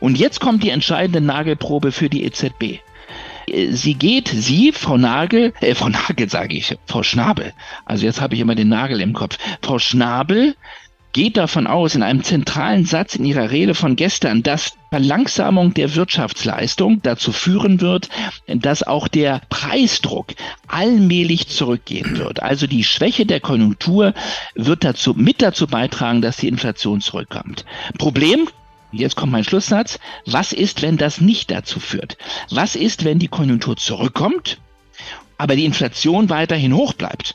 Und 0.00 0.18
jetzt 0.18 0.40
kommt 0.40 0.62
die 0.62 0.70
entscheidende 0.70 1.20
Nagelprobe 1.20 1.92
für 1.92 2.08
die 2.08 2.24
EZB. 2.24 2.80
Äh, 3.46 3.72
sie 3.72 3.94
geht, 3.94 4.28
sie, 4.28 4.72
Frau 4.72 4.96
Nagel, 4.96 5.52
äh, 5.60 5.74
Frau 5.74 5.88
Nagel 5.88 6.28
sage 6.28 6.56
ich, 6.56 6.76
Frau 6.86 7.02
Schnabel, 7.02 7.52
also 7.84 8.04
jetzt 8.04 8.20
habe 8.20 8.34
ich 8.34 8.40
immer 8.40 8.54
den 8.54 8.68
Nagel 8.68 9.00
im 9.00 9.12
Kopf, 9.12 9.38
Frau 9.62 9.78
Schnabel 9.78 10.56
geht 11.16 11.38
davon 11.38 11.66
aus, 11.66 11.94
in 11.94 12.02
einem 12.02 12.22
zentralen 12.22 12.84
Satz 12.84 13.14
in 13.16 13.24
ihrer 13.24 13.50
Rede 13.50 13.74
von 13.74 13.96
gestern, 13.96 14.42
dass 14.42 14.74
Verlangsamung 14.90 15.72
der 15.72 15.94
Wirtschaftsleistung 15.94 17.00
dazu 17.02 17.32
führen 17.32 17.80
wird, 17.80 18.10
dass 18.46 18.82
auch 18.82 19.08
der 19.08 19.40
Preisdruck 19.48 20.34
allmählich 20.68 21.48
zurückgehen 21.48 22.18
wird. 22.18 22.42
Also 22.42 22.66
die 22.66 22.84
Schwäche 22.84 23.24
der 23.24 23.40
Konjunktur 23.40 24.12
wird 24.54 24.84
dazu, 24.84 25.14
mit 25.14 25.40
dazu 25.40 25.66
beitragen, 25.66 26.20
dass 26.20 26.36
die 26.36 26.48
Inflation 26.48 27.00
zurückkommt. 27.00 27.64
Problem, 27.96 28.48
Jetzt 28.92 29.16
kommt 29.16 29.32
mein 29.32 29.44
Schlusssatz. 29.44 29.98
Was 30.26 30.52
ist, 30.52 30.80
wenn 30.80 30.96
das 30.96 31.20
nicht 31.20 31.50
dazu 31.50 31.80
führt? 31.80 32.18
Was 32.50 32.76
ist, 32.76 33.04
wenn 33.04 33.18
die 33.18 33.28
Konjunktur 33.28 33.76
zurückkommt, 33.76 34.58
aber 35.38 35.56
die 35.56 35.64
Inflation 35.64 36.28
weiterhin 36.30 36.74
hoch 36.74 36.92
bleibt? 36.92 37.34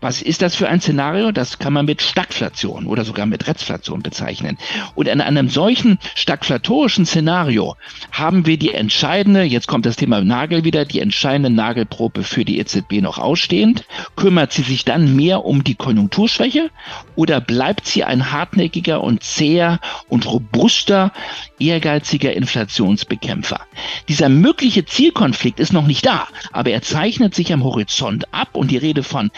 Was 0.00 0.22
ist 0.22 0.40
das 0.40 0.56
für 0.56 0.66
ein 0.66 0.80
Szenario? 0.80 1.30
Das 1.30 1.58
kann 1.58 1.74
man 1.74 1.84
mit 1.84 2.00
Stagflation 2.00 2.86
oder 2.86 3.04
sogar 3.04 3.26
mit 3.26 3.46
Rezflation 3.46 4.02
bezeichnen. 4.02 4.56
Und 4.94 5.08
in 5.08 5.20
einem 5.20 5.50
solchen 5.50 5.98
stagflatorischen 6.14 7.04
Szenario 7.04 7.76
haben 8.10 8.46
wir 8.46 8.56
die 8.56 8.72
entscheidende, 8.72 9.42
jetzt 9.42 9.68
kommt 9.68 9.84
das 9.84 9.96
Thema 9.96 10.22
Nagel 10.22 10.64
wieder, 10.64 10.86
die 10.86 11.00
entscheidende 11.00 11.50
Nagelprobe 11.50 12.22
für 12.22 12.46
die 12.46 12.58
EZB 12.58 13.02
noch 13.02 13.18
ausstehend. 13.18 13.84
Kümmert 14.16 14.52
sie 14.52 14.62
sich 14.62 14.86
dann 14.86 15.16
mehr 15.16 15.44
um 15.44 15.64
die 15.64 15.74
Konjunkturschwäche 15.74 16.70
oder 17.14 17.42
bleibt 17.42 17.86
sie 17.86 18.02
ein 18.02 18.32
hartnäckiger 18.32 19.02
und 19.02 19.22
zäher 19.22 19.80
und 20.08 20.26
robuster, 20.26 21.12
ehrgeiziger 21.58 22.32
Inflationsbekämpfer? 22.32 23.60
Dieser 24.08 24.30
mögliche 24.30 24.86
Zielkonflikt 24.86 25.60
ist 25.60 25.74
noch 25.74 25.86
nicht 25.86 26.06
da, 26.06 26.26
aber 26.52 26.70
er 26.70 26.80
zeichnet 26.80 27.34
sich 27.34 27.52
am 27.52 27.64
Horizont 27.64 28.32
ab 28.32 28.50
und 28.54 28.70
die 28.70 28.78
Rede 28.78 29.02
von 29.02 29.30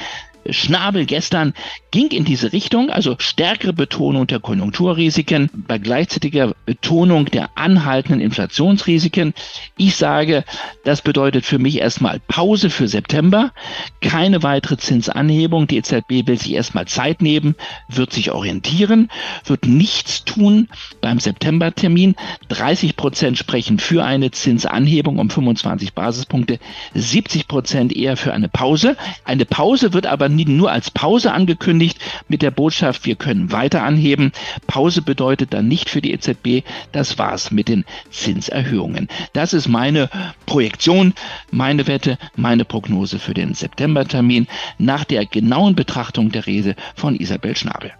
Schnabel 0.50 1.06
gestern 1.06 1.54
ging 1.90 2.08
in 2.08 2.24
diese 2.24 2.52
Richtung, 2.52 2.90
also 2.90 3.16
stärkere 3.18 3.72
Betonung 3.72 4.26
der 4.26 4.40
Konjunkturrisiken 4.40 5.50
bei 5.54 5.78
gleichzeitiger 5.78 6.54
Betonung 6.66 7.26
der 7.26 7.50
anhaltenden 7.56 8.20
Inflationsrisiken. 8.20 9.34
Ich 9.76 9.96
sage, 9.96 10.44
das 10.84 11.02
bedeutet 11.02 11.44
für 11.44 11.58
mich 11.58 11.78
erstmal 11.78 12.20
Pause 12.20 12.70
für 12.70 12.88
September, 12.88 13.52
keine 14.00 14.42
weitere 14.42 14.76
Zinsanhebung. 14.76 15.66
Die 15.66 15.76
EZB 15.76 16.26
will 16.26 16.38
sich 16.38 16.54
erstmal 16.54 16.86
Zeit 16.86 17.22
nehmen, 17.22 17.54
wird 17.88 18.12
sich 18.12 18.32
orientieren, 18.32 19.10
wird 19.44 19.66
nichts 19.66 20.24
tun 20.24 20.68
beim 21.00 21.20
Septembertermin. 21.20 22.16
30 22.48 22.96
Prozent 22.96 23.38
sprechen 23.38 23.78
für 23.78 24.04
eine 24.04 24.30
Zinsanhebung 24.30 25.18
um 25.18 25.30
25 25.30 25.92
Basispunkte, 25.94 26.58
70 26.94 27.48
Prozent 27.48 27.94
eher 27.94 28.16
für 28.16 28.32
eine 28.32 28.48
Pause. 28.48 28.96
Eine 29.24 29.44
Pause 29.44 29.92
wird 29.92 30.06
aber 30.06 30.31
nur 30.36 30.70
als 30.70 30.90
Pause 30.90 31.32
angekündigt 31.32 31.98
mit 32.28 32.42
der 32.42 32.50
Botschaft, 32.50 33.06
wir 33.06 33.16
können 33.16 33.52
weiter 33.52 33.82
anheben. 33.82 34.32
Pause 34.66 35.02
bedeutet 35.02 35.52
dann 35.52 35.68
nicht 35.68 35.90
für 35.90 36.00
die 36.00 36.12
EZB, 36.12 36.64
das 36.92 37.18
war's 37.18 37.50
mit 37.50 37.68
den 37.68 37.84
Zinserhöhungen. 38.10 39.08
Das 39.32 39.52
ist 39.52 39.68
meine 39.68 40.10
Projektion, 40.46 41.14
meine 41.50 41.86
Wette, 41.86 42.18
meine 42.36 42.64
Prognose 42.64 43.18
für 43.18 43.34
den 43.34 43.54
Septembertermin 43.54 44.46
nach 44.78 45.04
der 45.04 45.26
genauen 45.26 45.74
Betrachtung 45.74 46.30
der 46.30 46.46
Rede 46.46 46.76
von 46.94 47.16
Isabel 47.16 47.56
Schnabel. 47.56 47.92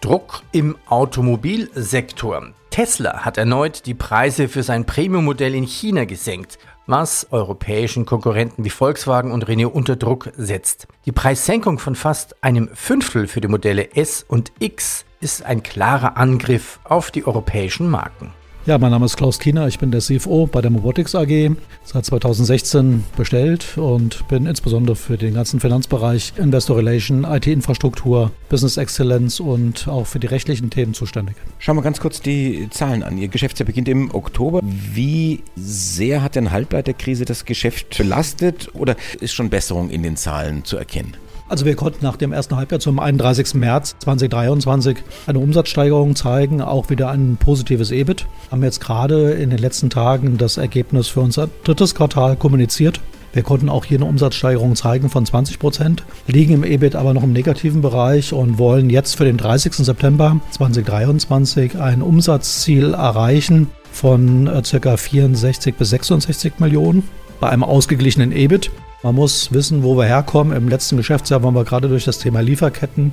Druck 0.00 0.42
im 0.52 0.76
Automobilsektor. 0.86 2.52
Tesla 2.68 3.24
hat 3.24 3.38
erneut 3.38 3.86
die 3.86 3.94
Preise 3.94 4.48
für 4.48 4.62
sein 4.62 4.84
Premium-Modell 4.84 5.54
in 5.54 5.64
China 5.64 6.04
gesenkt 6.04 6.58
was 6.86 7.26
europäischen 7.30 8.06
Konkurrenten 8.06 8.64
wie 8.64 8.70
Volkswagen 8.70 9.32
und 9.32 9.48
Renault 9.48 9.74
unter 9.74 9.96
Druck 9.96 10.30
setzt. 10.36 10.86
Die 11.06 11.12
Preissenkung 11.12 11.78
von 11.78 11.94
fast 11.94 12.42
einem 12.42 12.68
Fünftel 12.74 13.26
für 13.26 13.40
die 13.40 13.48
Modelle 13.48 13.94
S 13.94 14.24
und 14.26 14.52
X 14.58 15.04
ist 15.20 15.44
ein 15.44 15.62
klarer 15.62 16.16
Angriff 16.16 16.80
auf 16.84 17.10
die 17.10 17.26
europäischen 17.26 17.88
Marken. 17.88 18.32
Ja, 18.66 18.78
mein 18.78 18.92
Name 18.92 19.04
ist 19.04 19.18
Klaus 19.18 19.40
Kiener, 19.40 19.68
ich 19.68 19.78
bin 19.78 19.90
der 19.90 20.00
CFO 20.00 20.46
bei 20.46 20.62
der 20.62 20.70
Mobotics 20.70 21.14
AG, 21.14 21.50
seit 21.84 22.06
2016 22.06 23.04
bestellt 23.14 23.76
und 23.76 24.26
bin 24.28 24.46
insbesondere 24.46 24.96
für 24.96 25.18
den 25.18 25.34
ganzen 25.34 25.60
Finanzbereich 25.60 26.32
Investor 26.38 26.78
Relation, 26.78 27.24
IT-Infrastruktur, 27.24 28.30
Business 28.48 28.78
Excellence 28.78 29.38
und 29.38 29.86
auch 29.86 30.06
für 30.06 30.18
die 30.18 30.28
rechtlichen 30.28 30.70
Themen 30.70 30.94
zuständig. 30.94 31.36
Schauen 31.58 31.76
wir 31.76 31.82
ganz 31.82 32.00
kurz 32.00 32.22
die 32.22 32.66
Zahlen 32.70 33.02
an. 33.02 33.18
Ihr 33.18 33.28
Geschäftsjahr 33.28 33.66
beginnt 33.66 33.90
im 33.90 34.14
Oktober. 34.14 34.60
Wie 34.62 35.42
sehr 35.56 36.22
hat 36.22 36.34
denn 36.34 36.50
Halbleiterkrise 36.50 37.26
das 37.26 37.44
Geschäft 37.44 37.98
belastet 37.98 38.70
oder 38.72 38.96
ist 39.20 39.34
schon 39.34 39.50
Besserung 39.50 39.90
in 39.90 40.02
den 40.02 40.16
Zahlen 40.16 40.64
zu 40.64 40.78
erkennen? 40.78 41.12
Also 41.48 41.66
wir 41.66 41.76
konnten 41.76 42.04
nach 42.04 42.16
dem 42.16 42.32
ersten 42.32 42.56
Halbjahr 42.56 42.80
zum 42.80 42.98
31. 42.98 43.54
März 43.54 43.96
2023 43.98 44.96
eine 45.26 45.38
Umsatzsteigerung 45.38 46.16
zeigen, 46.16 46.62
auch 46.62 46.88
wieder 46.88 47.10
ein 47.10 47.36
positives 47.38 47.90
EBIT. 47.90 48.26
Haben 48.50 48.62
jetzt 48.62 48.80
gerade 48.80 49.32
in 49.32 49.50
den 49.50 49.58
letzten 49.58 49.90
Tagen 49.90 50.38
das 50.38 50.56
Ergebnis 50.56 51.08
für 51.08 51.20
unser 51.20 51.48
drittes 51.64 51.94
Quartal 51.94 52.36
kommuniziert. 52.36 53.00
Wir 53.34 53.42
konnten 53.42 53.68
auch 53.68 53.84
hier 53.84 53.98
eine 53.98 54.06
Umsatzsteigerung 54.06 54.76
zeigen 54.76 55.10
von 55.10 55.26
20 55.26 55.58
Prozent, 55.58 56.04
liegen 56.28 56.54
im 56.54 56.64
EBIT 56.64 56.94
aber 56.94 57.12
noch 57.12 57.24
im 57.24 57.32
negativen 57.32 57.82
Bereich 57.82 58.32
und 58.32 58.58
wollen 58.58 58.88
jetzt 58.88 59.16
für 59.16 59.24
den 59.24 59.36
30. 59.36 59.74
September 59.74 60.40
2023 60.52 61.76
ein 61.78 62.00
Umsatzziel 62.00 62.94
erreichen 62.94 63.68
von 63.90 64.46
äh, 64.46 64.62
ca. 64.62 64.96
64 64.96 65.74
bis 65.74 65.90
66 65.90 66.54
Millionen 66.58 67.02
bei 67.40 67.50
einem 67.50 67.64
ausgeglichenen 67.64 68.32
EBIT. 68.32 68.70
Man 69.04 69.16
muss 69.16 69.52
wissen, 69.52 69.82
wo 69.82 69.98
wir 69.98 70.06
herkommen. 70.06 70.56
Im 70.56 70.66
letzten 70.66 70.96
Geschäftsjahr 70.96 71.42
waren 71.42 71.54
wir 71.54 71.64
gerade 71.64 71.90
durch 71.90 72.06
das 72.06 72.20
Thema 72.20 72.40
Lieferketten 72.40 73.12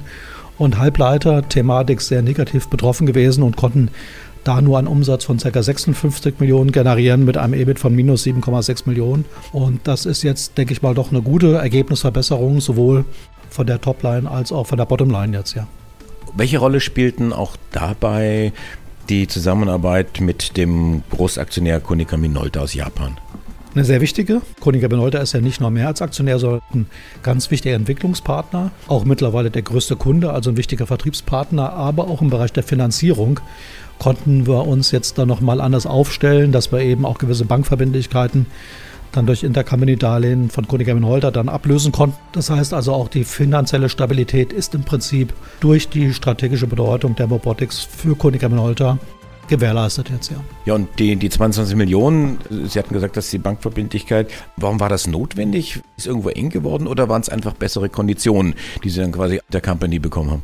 und 0.57 0.77
Halbleiter-Thematik 0.77 2.00
sehr 2.00 2.21
negativ 2.21 2.69
betroffen 2.69 3.05
gewesen 3.05 3.43
und 3.43 3.57
konnten 3.57 3.89
da 4.45 4.62
nur 4.62 4.77
einen 4.77 4.88
Umsatz 4.88 5.25
von 5.25 5.38
ca. 5.38 5.62
56 5.62 6.39
Millionen 6.39 6.71
generieren 6.71 7.25
mit 7.25 7.36
einem 7.36 7.53
EBIT 7.53 7.77
von 7.77 7.93
minus 7.93 8.24
7,6 8.25 8.83
Millionen. 8.88 9.25
Und 9.51 9.81
das 9.83 10.05
ist 10.05 10.24
jetzt, 10.24 10.57
denke 10.57 10.71
ich 10.71 10.81
mal, 10.81 10.95
doch 10.95 11.12
eine 11.12 11.21
gute 11.21 11.55
Ergebnisverbesserung, 11.55 12.62
sowohl 12.62 13.03
von 13.50 13.67
der 13.67 13.81
Topline 13.81 14.31
als 14.31 14.53
auch 14.53 14.67
von 14.67 14.77
der 14.77 14.86
Bottomline 14.86 15.36
jetzt, 15.36 15.55
ja. 15.55 15.67
Welche 16.38 16.60
Rolle 16.60 16.79
spielten 16.79 17.33
auch 17.33 17.57
dabei 17.74 18.53
die 19.10 19.27
Zusammenarbeit 19.27 20.21
mit 20.21 20.55
dem 20.55 21.03
Großaktionär 21.10 21.81
Konica 21.81 22.15
Minolta 22.15 22.62
aus 22.62 22.74
Japan? 22.74 23.17
Eine 23.74 23.86
sehr 23.86 24.01
wichtige. 24.01 24.42
Konica 24.60 24.88
Benolta 24.88 25.20
ist 25.20 25.34
ja 25.34 25.42
nicht 25.42 25.62
nur 25.62 25.72
mehr 25.72 25.88
als 25.88 26.01
Aktionär, 26.01 26.40
sondern 26.40 26.62
ein 26.74 26.86
ganz 27.24 27.51
wichtiger 27.51 27.75
Entwicklungspartner, 27.75 28.72
auch 28.88 29.06
mittlerweile 29.06 29.51
der 29.51 29.62
größte 29.62 29.96
Kunde, 29.96 30.34
also 30.34 30.50
ein 30.50 30.58
wichtiger 30.58 30.88
Vertriebspartner, 30.88 31.72
aber 31.74 32.08
auch 32.08 32.22
im 32.22 32.30
Bereich 32.30 32.51
der 32.51 32.63
Finanzierung 32.63 33.40
konnten 34.00 34.48
wir 34.48 34.66
uns 34.68 34.92
jetzt 34.92 35.18
dann 35.18 35.28
nochmal 35.28 35.62
anders 35.62 35.86
aufstellen, 35.86 36.51
dass 36.51 36.72
wir 36.72 36.80
eben 36.80 37.06
auch 37.06 37.18
gewisse 37.18 37.46
Bankverbindlichkeiten 37.46 38.48
dann 39.12 39.25
durch 39.25 39.44
Intercompany-Darlehen 39.44 40.50
von 40.50 40.68
Koenig 40.68 40.90
Holter 41.04 41.32
dann 41.32 41.50
ablösen 41.50 41.92
konnten. 41.92 42.18
Das 42.32 42.50
heißt 42.50 42.74
also 42.74 42.94
auch 42.94 43.10
die 43.10 43.24
finanzielle 43.24 43.90
Stabilität 43.90 44.54
ist 44.54 44.74
im 44.74 44.84
Prinzip 44.84 45.34
durch 45.60 45.90
die 45.90 46.13
strategische 46.13 46.68
Bedeutung 46.68 47.16
der 47.16 47.28
Robotics 47.28 47.80
für 47.80 48.16
Koenig 48.16 48.44
Holter 48.44 48.98
gewährleistet 49.51 50.10
jetzt, 50.10 50.31
ja. 50.31 50.38
Ja, 50.65 50.74
und 50.74 50.88
die, 50.98 51.15
die 51.15 51.29
22 51.29 51.75
Millionen, 51.75 52.39
Sie 52.50 52.79
hatten 52.79 52.93
gesagt, 52.93 53.17
dass 53.17 53.29
die 53.29 53.38
Bankverbindlichkeit, 53.38 54.31
warum 54.58 54.79
war 54.79 54.89
das 54.89 55.05
notwendig? 55.05 55.81
Ist 55.98 56.08
irgendwo 56.08 56.29
eng 56.29 56.50
geworden 56.50 56.88
oder 56.88 57.10
waren 57.10 57.22
es 57.22 57.29
einfach 57.29 57.53
bessere 57.53 57.89
Konditionen, 57.89 58.55
die 58.84 58.89
Sie 58.89 59.00
dann 59.00 59.12
quasi 59.12 59.39
der 59.51 59.62
Company 59.62 60.00
bekommen 60.00 60.31
haben? 60.31 60.43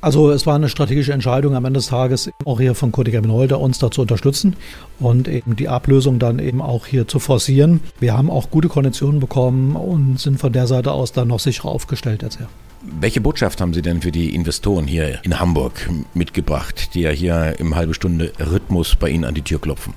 Also 0.00 0.30
es 0.30 0.46
war 0.46 0.54
eine 0.54 0.68
strategische 0.68 1.12
Entscheidung 1.12 1.54
am 1.54 1.64
Ende 1.64 1.78
des 1.78 1.88
Tages, 1.88 2.30
auch 2.44 2.60
hier 2.60 2.74
von 2.74 2.92
Kodik 2.92 3.20
Holder 3.26 3.58
uns 3.58 3.78
da 3.78 3.90
zu 3.90 4.02
unterstützen 4.02 4.54
und 5.00 5.26
eben 5.26 5.56
die 5.56 5.68
Ablösung 5.68 6.18
dann 6.18 6.38
eben 6.38 6.62
auch 6.62 6.86
hier 6.86 7.08
zu 7.08 7.18
forcieren. 7.18 7.80
Wir 7.98 8.16
haben 8.16 8.30
auch 8.30 8.50
gute 8.50 8.68
Konditionen 8.68 9.18
bekommen 9.18 9.74
und 9.74 10.20
sind 10.20 10.38
von 10.38 10.52
der 10.52 10.68
Seite 10.68 10.92
aus 10.92 11.12
dann 11.12 11.28
noch 11.28 11.40
sicherer 11.40 11.68
aufgestellt 11.68 12.22
jetzt 12.22 12.38
her. 12.38 12.48
Welche 12.80 13.20
Botschaft 13.20 13.60
haben 13.60 13.74
Sie 13.74 13.82
denn 13.82 14.02
für 14.02 14.12
die 14.12 14.34
Investoren 14.34 14.86
hier 14.86 15.20
in 15.24 15.40
Hamburg 15.40 15.90
mitgebracht, 16.14 16.94
die 16.94 17.00
ja 17.00 17.10
hier 17.10 17.58
im 17.58 17.74
halbe 17.74 17.92
Stunde 17.92 18.32
Rhythmus 18.38 18.94
bei 18.94 19.10
Ihnen 19.10 19.24
an 19.24 19.34
die 19.34 19.42
Tür 19.42 19.60
klopfen? 19.60 19.94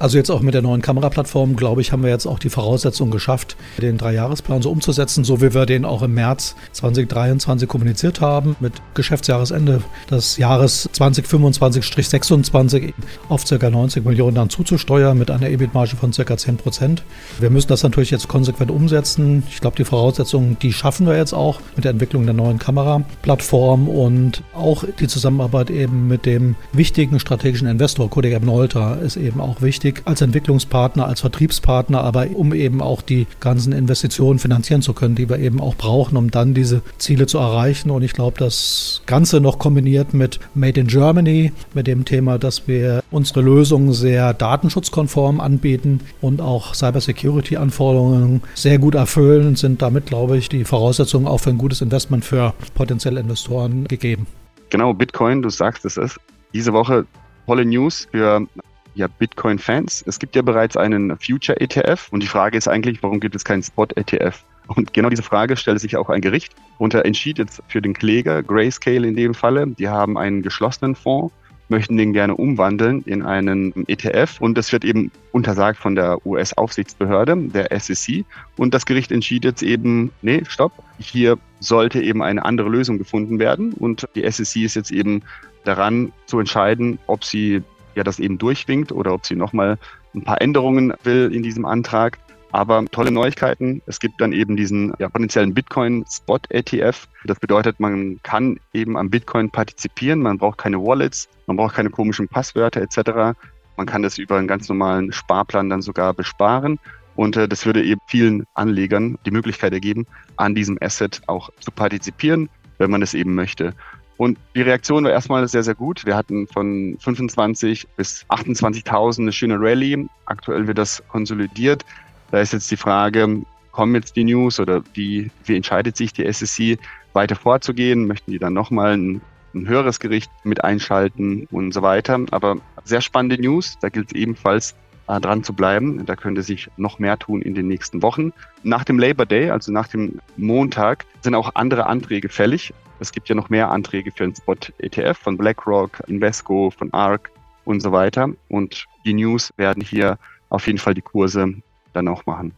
Also 0.00 0.16
jetzt 0.16 0.30
auch 0.30 0.40
mit 0.40 0.54
der 0.54 0.62
neuen 0.62 0.80
Kameraplattform, 0.80 1.56
glaube 1.56 1.82
ich, 1.82 1.92
haben 1.92 2.02
wir 2.02 2.08
jetzt 2.08 2.24
auch 2.24 2.38
die 2.38 2.48
Voraussetzungen 2.48 3.10
geschafft, 3.10 3.58
den 3.82 3.98
Dreijahresplan 3.98 4.62
so 4.62 4.70
umzusetzen, 4.70 5.24
so 5.24 5.42
wie 5.42 5.52
wir 5.52 5.66
den 5.66 5.84
auch 5.84 6.00
im 6.00 6.14
März 6.14 6.56
2023 6.72 7.68
kommuniziert 7.68 8.22
haben, 8.22 8.56
mit 8.60 8.72
Geschäftsjahresende 8.94 9.82
des 10.10 10.38
Jahres 10.38 10.88
2025-26 10.94 12.94
auf 13.28 13.44
ca. 13.44 13.68
90 13.68 14.02
Millionen 14.06 14.36
dann 14.36 14.48
zuzusteuern 14.48 15.18
mit 15.18 15.30
einer 15.30 15.50
EBIT-Marge 15.50 15.96
von 15.96 16.12
ca. 16.12 16.34
10 16.34 16.56
Prozent. 16.56 17.02
Wir 17.38 17.50
müssen 17.50 17.68
das 17.68 17.82
natürlich 17.82 18.10
jetzt 18.10 18.26
konsequent 18.26 18.70
umsetzen. 18.70 19.42
Ich 19.50 19.60
glaube, 19.60 19.76
die 19.76 19.84
Voraussetzungen, 19.84 20.56
die 20.62 20.72
schaffen 20.72 21.06
wir 21.06 21.18
jetzt 21.18 21.34
auch 21.34 21.60
mit 21.76 21.84
der 21.84 21.90
Entwicklung 21.90 22.24
der 22.24 22.32
neuen 22.32 22.58
Kameraplattform 22.58 23.86
und 23.86 24.44
auch 24.54 24.82
die 24.98 25.08
Zusammenarbeit 25.08 25.68
eben 25.68 26.08
mit 26.08 26.24
dem 26.24 26.54
wichtigen 26.72 27.20
strategischen 27.20 27.68
Investor, 27.68 28.08
Kodak 28.08 28.32
Abnolta, 28.32 28.94
ist 28.94 29.18
eben 29.18 29.42
auch 29.42 29.60
wichtig 29.60 29.89
wichtig 29.90 30.06
als 30.06 30.20
Entwicklungspartner, 30.20 31.06
als 31.06 31.20
Vertriebspartner, 31.20 32.02
aber 32.02 32.28
um 32.34 32.54
eben 32.54 32.80
auch 32.80 33.02
die 33.02 33.26
ganzen 33.40 33.72
Investitionen 33.72 34.38
finanzieren 34.38 34.82
zu 34.82 34.92
können, 34.92 35.14
die 35.14 35.28
wir 35.28 35.38
eben 35.38 35.60
auch 35.60 35.74
brauchen, 35.74 36.16
um 36.16 36.30
dann 36.30 36.54
diese 36.54 36.82
Ziele 36.98 37.26
zu 37.26 37.38
erreichen. 37.38 37.90
Und 37.90 38.02
ich 38.02 38.12
glaube, 38.12 38.38
das 38.38 39.02
Ganze 39.06 39.40
noch 39.40 39.58
kombiniert 39.58 40.14
mit 40.14 40.40
Made 40.54 40.80
in 40.80 40.86
Germany, 40.86 41.52
mit 41.74 41.86
dem 41.86 42.04
Thema, 42.04 42.38
dass 42.38 42.68
wir 42.68 43.02
unsere 43.10 43.40
Lösungen 43.42 43.92
sehr 43.92 44.34
datenschutzkonform 44.34 45.40
anbieten 45.40 46.00
und 46.20 46.40
auch 46.40 46.74
Cybersecurity-Anforderungen 46.74 48.42
sehr 48.54 48.78
gut 48.78 48.94
erfüllen, 48.94 49.56
sind 49.56 49.82
damit, 49.82 50.06
glaube 50.06 50.36
ich, 50.36 50.48
die 50.48 50.64
Voraussetzungen 50.64 51.26
auch 51.26 51.38
für 51.38 51.50
ein 51.50 51.58
gutes 51.58 51.80
Investment 51.80 52.24
für 52.24 52.54
potenzielle 52.74 53.20
Investoren 53.20 53.86
gegeben. 53.88 54.26
Genau, 54.70 54.94
Bitcoin, 54.94 55.42
du 55.42 55.50
sagst 55.50 55.84
es 55.84 55.96
ist. 55.96 56.18
Diese 56.52 56.72
Woche 56.72 57.06
tolle 57.46 57.64
News 57.64 58.06
für 58.12 58.46
ja, 58.94 59.06
Bitcoin-Fans. 59.06 60.04
Es 60.06 60.18
gibt 60.18 60.36
ja 60.36 60.42
bereits 60.42 60.76
einen 60.76 61.16
Future-ETF 61.18 62.08
und 62.10 62.22
die 62.22 62.26
Frage 62.26 62.58
ist 62.58 62.68
eigentlich, 62.68 63.02
warum 63.02 63.20
gibt 63.20 63.34
es 63.34 63.44
keinen 63.44 63.62
Spot-ETF? 63.62 64.44
Und 64.76 64.92
genau 64.92 65.08
diese 65.08 65.22
Frage 65.22 65.56
stellt 65.56 65.80
sich 65.80 65.96
auch 65.96 66.08
ein 66.10 66.20
Gericht. 66.20 66.54
Und 66.78 66.94
er 66.94 67.04
entschied 67.04 67.38
jetzt 67.38 67.62
für 67.66 67.82
den 67.82 67.92
Kläger, 67.92 68.42
Grayscale 68.42 69.06
in 69.06 69.16
dem 69.16 69.34
Falle. 69.34 69.66
Die 69.66 69.88
haben 69.88 70.16
einen 70.16 70.42
geschlossenen 70.42 70.94
Fonds, 70.94 71.34
möchten 71.68 71.96
den 71.96 72.12
gerne 72.12 72.36
umwandeln 72.36 73.02
in 73.02 73.22
einen 73.22 73.72
ETF. 73.88 74.40
Und 74.40 74.56
das 74.56 74.72
wird 74.72 74.84
eben 74.84 75.10
untersagt 75.32 75.78
von 75.78 75.96
der 75.96 76.24
US-Aufsichtsbehörde, 76.24 77.36
der 77.36 77.68
SEC. 77.80 78.24
Und 78.56 78.72
das 78.72 78.86
Gericht 78.86 79.10
entschied 79.10 79.44
jetzt 79.44 79.62
eben, 79.62 80.12
nee, 80.22 80.42
stopp, 80.46 80.72
hier 80.98 81.36
sollte 81.58 82.00
eben 82.00 82.22
eine 82.22 82.44
andere 82.44 82.68
Lösung 82.68 82.98
gefunden 82.98 83.40
werden. 83.40 83.72
Und 83.72 84.06
die 84.14 84.28
SEC 84.30 84.62
ist 84.62 84.76
jetzt 84.76 84.92
eben 84.92 85.22
daran 85.64 86.12
zu 86.26 86.38
entscheiden, 86.38 86.98
ob 87.06 87.24
sie 87.24 87.62
ja 87.94 88.04
das 88.04 88.18
eben 88.18 88.38
durchwinkt 88.38 88.92
oder 88.92 89.12
ob 89.12 89.26
sie 89.26 89.36
nochmal 89.36 89.78
ein 90.14 90.22
paar 90.22 90.40
Änderungen 90.40 90.92
will 91.04 91.30
in 91.32 91.42
diesem 91.42 91.64
Antrag. 91.64 92.18
Aber 92.52 92.84
tolle 92.86 93.12
Neuigkeiten. 93.12 93.80
Es 93.86 94.00
gibt 94.00 94.20
dann 94.20 94.32
eben 94.32 94.56
diesen 94.56 94.92
ja, 94.98 95.08
potenziellen 95.08 95.54
Bitcoin-Spot-ETF. 95.54 97.06
Das 97.24 97.38
bedeutet, 97.38 97.78
man 97.78 98.18
kann 98.24 98.58
eben 98.72 98.96
am 98.96 99.08
Bitcoin 99.08 99.50
partizipieren. 99.50 100.20
Man 100.20 100.38
braucht 100.38 100.58
keine 100.58 100.78
Wallets, 100.82 101.28
man 101.46 101.56
braucht 101.56 101.76
keine 101.76 101.90
komischen 101.90 102.26
Passwörter 102.26 102.80
etc. 102.80 103.38
Man 103.76 103.86
kann 103.86 104.02
das 104.02 104.18
über 104.18 104.36
einen 104.36 104.48
ganz 104.48 104.68
normalen 104.68 105.12
Sparplan 105.12 105.70
dann 105.70 105.80
sogar 105.80 106.12
besparen. 106.12 106.80
Und 107.14 107.36
äh, 107.36 107.46
das 107.46 107.66
würde 107.66 107.84
eben 107.84 108.00
vielen 108.06 108.44
Anlegern 108.54 109.18
die 109.26 109.30
Möglichkeit 109.30 109.72
ergeben, 109.72 110.06
an 110.36 110.54
diesem 110.54 110.78
Asset 110.80 111.20
auch 111.26 111.50
zu 111.60 111.70
partizipieren, 111.70 112.48
wenn 112.78 112.90
man 112.90 113.02
es 113.02 113.14
eben 113.14 113.34
möchte. 113.34 113.74
Und 114.20 114.36
die 114.54 114.60
Reaktion 114.60 115.04
war 115.04 115.12
erstmal 115.12 115.48
sehr, 115.48 115.62
sehr 115.62 115.74
gut. 115.74 116.04
Wir 116.04 116.14
hatten 116.14 116.46
von 116.46 116.98
25 117.00 117.88
bis 117.96 118.26
28.000 118.28 119.20
eine 119.22 119.32
schöne 119.32 119.56
Rallye. 119.58 120.08
Aktuell 120.26 120.66
wird 120.66 120.76
das 120.76 121.02
konsolidiert. 121.08 121.86
Da 122.30 122.40
ist 122.40 122.52
jetzt 122.52 122.70
die 122.70 122.76
Frage, 122.76 123.40
kommen 123.72 123.94
jetzt 123.94 124.16
die 124.16 124.24
News 124.24 124.60
oder 124.60 124.82
wie, 124.92 125.30
wie 125.44 125.56
entscheidet 125.56 125.96
sich 125.96 126.12
die 126.12 126.26
SSC 126.26 126.76
weiter 127.14 127.34
vorzugehen? 127.34 128.06
Möchten 128.06 128.30
die 128.30 128.38
dann 128.38 128.52
nochmal 128.52 128.92
ein, 128.92 129.22
ein 129.54 129.66
höheres 129.66 130.00
Gericht 130.00 130.30
mit 130.44 130.62
einschalten 130.62 131.48
und 131.50 131.72
so 131.72 131.80
weiter? 131.80 132.20
Aber 132.30 132.58
sehr 132.84 133.00
spannende 133.00 133.40
News. 133.40 133.78
Da 133.80 133.88
gilt 133.88 134.12
es 134.12 134.20
ebenfalls 134.20 134.74
dran 135.18 135.42
zu 135.42 135.54
bleiben. 135.54 136.04
Da 136.06 136.14
könnte 136.14 136.42
sich 136.42 136.70
noch 136.76 136.98
mehr 136.98 137.18
tun 137.18 137.42
in 137.42 137.54
den 137.54 137.66
nächsten 137.66 138.02
Wochen. 138.02 138.32
Nach 138.62 138.84
dem 138.84 138.98
Labor 138.98 139.26
Day, 139.26 139.50
also 139.50 139.72
nach 139.72 139.88
dem 139.88 140.20
Montag, 140.36 141.06
sind 141.22 141.34
auch 141.34 141.54
andere 141.54 141.86
Anträge 141.86 142.28
fällig. 142.28 142.72
Es 143.00 143.12
gibt 143.12 143.28
ja 143.28 143.34
noch 143.34 143.48
mehr 143.48 143.70
Anträge 143.70 144.12
für 144.12 144.24
einen 144.24 144.36
Spot-ETF 144.36 145.18
von 145.18 145.38
BlackRock, 145.38 146.02
Invesco, 146.06 146.70
von 146.70 146.92
ARK 146.92 147.30
und 147.64 147.80
so 147.80 147.92
weiter. 147.92 148.28
Und 148.48 148.84
die 149.04 149.14
News 149.14 149.52
werden 149.56 149.82
hier 149.82 150.18
auf 150.50 150.66
jeden 150.66 150.78
Fall 150.78 150.94
die 150.94 151.02
Kurse 151.02 151.54
dann 151.92 152.08
auch 152.08 152.26
machen. 152.26 152.52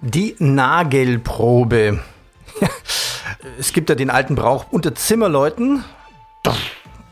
Die 0.00 0.36
Nagelprobe. 0.38 2.00
es 3.58 3.72
gibt 3.72 3.88
ja 3.88 3.94
den 3.94 4.10
alten 4.10 4.34
Brauch 4.34 4.66
unter 4.70 4.94
Zimmerleuten 4.94 5.84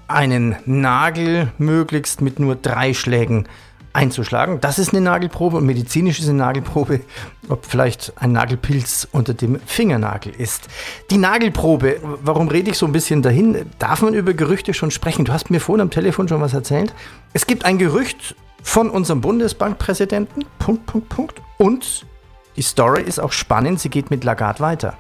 einen 0.09 0.57
Nagel 0.67 1.53
möglichst 1.59 2.21
mit 2.21 2.41
nur 2.41 2.57
drei 2.57 2.95
Schlägen 2.95 3.47
einzuschlagen. 3.93 4.61
Das 4.61 4.79
ist 4.79 4.93
eine 4.93 5.01
Nagelprobe 5.01 5.57
und 5.57 5.67
medizinisch 5.67 6.21
ist 6.21 6.29
eine 6.29 6.39
Nagelprobe, 6.39 7.01
ob 7.49 7.67
vielleicht 7.67 8.13
ein 8.17 8.33
Nagelpilz 8.33 9.09
unter 9.13 9.35
dem 9.35 9.61
Fingernagel 9.67 10.33
ist. 10.37 10.69
Die 11.11 11.19
Nagelprobe, 11.19 12.01
warum 12.23 12.49
rede 12.49 12.71
ich 12.71 12.79
so 12.79 12.87
ein 12.87 12.93
bisschen 12.93 13.23
dahin? 13.23 13.67
Darf 13.79 14.03
man 14.03 14.15
über 14.15 14.33
Gerüchte 14.33 14.75
schon 14.75 14.91
sprechen? 14.91 15.25
Du 15.25 15.33
hast 15.33 15.51
mir 15.51 15.61
vorhin 15.61 15.83
am 15.83 15.91
Telefon 15.91 16.29
schon 16.29 16.41
was 16.41 16.55
erzählt. 16.55 16.95
Es 17.33 17.47
gibt 17.47 17.65
ein 17.65 17.79
Gerücht 17.79 18.37
von 18.63 18.91
unserem 18.91 19.21
Bundesbankpräsidenten, 19.21 20.45
Punkt, 20.59 20.87
Punkt, 20.87 21.09
Punkt. 21.09 21.43
Und 21.59 22.07
die 22.57 22.63
Story 22.63 23.03
ist 23.03 23.19
auch 23.19 23.33
spannend, 23.33 23.81
sie 23.81 23.89
geht 23.89 24.11
mit 24.11 24.25
Lagarde 24.25 24.61
weiter. 24.61 24.97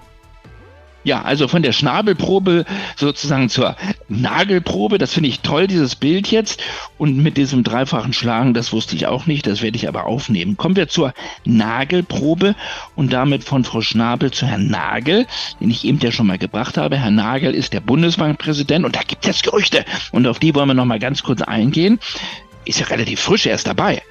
Ja, 1.02 1.22
also 1.22 1.48
von 1.48 1.62
der 1.62 1.72
Schnabelprobe 1.72 2.66
sozusagen 2.94 3.48
zur 3.48 3.76
Nagelprobe. 4.08 4.98
Das 4.98 5.14
finde 5.14 5.30
ich 5.30 5.40
toll, 5.40 5.66
dieses 5.66 5.96
Bild 5.96 6.28
jetzt. 6.30 6.62
Und 6.98 7.16
mit 7.16 7.38
diesem 7.38 7.64
dreifachen 7.64 8.12
Schlagen, 8.12 8.52
das 8.52 8.72
wusste 8.72 8.96
ich 8.96 9.06
auch 9.06 9.24
nicht, 9.26 9.46
das 9.46 9.62
werde 9.62 9.76
ich 9.76 9.88
aber 9.88 10.04
aufnehmen. 10.04 10.58
Kommen 10.58 10.76
wir 10.76 10.88
zur 10.88 11.14
Nagelprobe 11.44 12.54
und 12.96 13.12
damit 13.12 13.44
von 13.44 13.64
Frau 13.64 13.80
Schnabel 13.80 14.30
zu 14.30 14.46
Herrn 14.46 14.68
Nagel, 14.68 15.26
den 15.60 15.70
ich 15.70 15.84
eben 15.84 15.98
ja 16.00 16.12
schon 16.12 16.26
mal 16.26 16.38
gebracht 16.38 16.76
habe. 16.76 16.98
Herr 16.98 17.10
Nagel 17.10 17.54
ist 17.54 17.72
der 17.72 17.80
Bundesbankpräsident 17.80 18.84
und 18.84 18.94
da 18.94 19.00
gibt 19.06 19.26
es 19.26 19.42
Gerüchte. 19.42 19.86
Und 20.12 20.26
auf 20.26 20.38
die 20.38 20.54
wollen 20.54 20.68
wir 20.68 20.74
noch 20.74 20.84
mal 20.84 20.98
ganz 20.98 21.22
kurz 21.22 21.40
eingehen 21.40 21.98
ist 22.66 22.78
ja 22.78 22.86
relativ 22.86 23.20
frisch, 23.20 23.46
er 23.46 23.54
ist 23.54 23.66
dabei. 23.66 24.02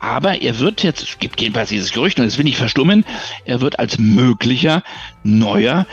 Aber 0.00 0.40
er 0.40 0.58
wird 0.58 0.82
jetzt, 0.82 1.02
es 1.02 1.18
gibt 1.18 1.40
jedenfalls 1.40 1.70
dieses 1.70 1.92
Gerücht, 1.92 2.18
und 2.18 2.26
das 2.26 2.38
will 2.38 2.46
ich 2.46 2.56
verstummen, 2.56 3.04
er 3.44 3.60
wird 3.60 3.78
als 3.78 3.98
möglicher 3.98 4.82
neuer 5.24 5.86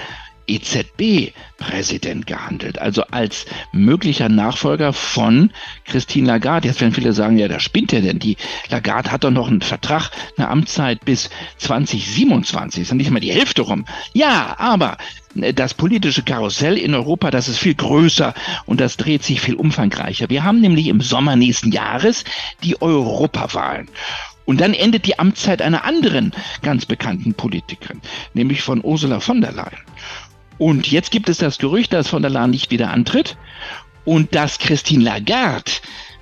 EZB-Präsident 0.47 2.27
gehandelt, 2.27 2.79
also 2.79 3.03
als 3.11 3.45
möglicher 3.71 4.29
Nachfolger 4.29 4.93
von 4.93 5.51
Christine 5.85 6.27
Lagarde. 6.27 6.67
Jetzt 6.67 6.81
werden 6.81 6.93
viele 6.93 7.13
sagen, 7.13 7.37
ja, 7.37 7.47
da 7.47 7.59
spinnt 7.59 7.93
er 7.93 8.01
denn. 8.01 8.19
Die 8.19 8.37
Lagarde 8.69 9.11
hat 9.11 9.23
doch 9.23 9.31
noch 9.31 9.47
einen 9.47 9.61
Vertrag, 9.61 10.09
eine 10.37 10.49
Amtszeit 10.49 11.05
bis 11.05 11.29
2027, 11.57 12.81
ist 12.81 12.89
ja 12.89 12.95
nicht 12.95 13.11
mal 13.11 13.19
die 13.19 13.31
Hälfte 13.33 13.61
rum. 13.61 13.85
Ja, 14.13 14.55
aber 14.57 14.97
das 15.35 15.73
politische 15.73 16.23
Karussell 16.23 16.77
in 16.77 16.93
Europa, 16.93 17.31
das 17.31 17.47
ist 17.47 17.57
viel 17.57 17.75
größer 17.75 18.33
und 18.65 18.79
das 18.79 18.97
dreht 18.97 19.23
sich 19.23 19.41
viel 19.41 19.55
umfangreicher. 19.55 20.29
Wir 20.29 20.43
haben 20.43 20.61
nämlich 20.61 20.87
im 20.87 21.01
Sommer 21.01 21.35
nächsten 21.35 21.71
Jahres 21.71 22.23
die 22.63 22.81
Europawahlen. 22.81 23.89
Und 24.45 24.59
dann 24.59 24.73
endet 24.73 25.05
die 25.05 25.19
Amtszeit 25.19 25.61
einer 25.61 25.85
anderen 25.85 26.33
ganz 26.61 26.85
bekannten 26.85 27.33
Politikerin, 27.33 28.01
nämlich 28.33 28.61
von 28.61 28.83
Ursula 28.83 29.21
von 29.21 29.39
der 29.39 29.53
Leyen. 29.53 29.79
Und 30.63 30.89
jetzt 30.89 31.11
gibt 31.11 31.27
es 31.27 31.39
das 31.39 31.57
Gerücht, 31.57 31.91
dass 31.91 32.07
von 32.07 32.21
der 32.21 32.31
Leyen 32.31 32.51
nicht 32.51 32.71
wieder 32.71 32.89
antritt. 32.89 33.35
Und 34.05 34.33
dass 34.33 34.59
Christine 34.59 35.03
Lagarde 35.03 35.71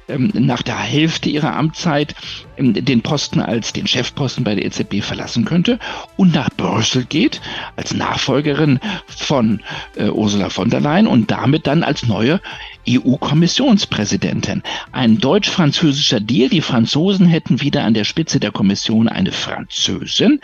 ähm, 0.07 0.31
nach 0.33 0.63
der 0.63 0.79
Hälfte 0.79 1.29
ihrer 1.29 1.55
Amtszeit 1.55 2.15
ähm, 2.57 2.73
den 2.73 3.03
Posten 3.03 3.39
als 3.39 3.71
den 3.71 3.85
Chefposten 3.85 4.43
bei 4.43 4.55
der 4.55 4.65
EZB 4.65 5.03
verlassen 5.03 5.45
könnte 5.45 5.77
und 6.17 6.33
nach 6.33 6.49
Brüssel 6.57 7.05
geht 7.05 7.39
als 7.75 7.93
Nachfolgerin 7.93 8.79
von 9.07 9.61
äh, 9.95 10.09
Ursula 10.09 10.49
von 10.49 10.71
der 10.71 10.79
Leyen 10.79 11.05
und 11.05 11.29
damit 11.29 11.67
dann 11.67 11.83
als 11.83 12.07
neue 12.07 12.41
EU-Kommissionspräsidentin. 12.87 14.63
Ein 14.91 15.17
deutsch-französischer 15.19 16.19
Deal. 16.19 16.49
Die 16.49 16.61
Franzosen 16.61 17.27
hätten 17.27 17.61
wieder 17.61 17.83
an 17.83 17.93
der 17.93 18.03
Spitze 18.03 18.39
der 18.39 18.51
Kommission 18.51 19.07
eine 19.07 19.31
Französin. 19.31 20.39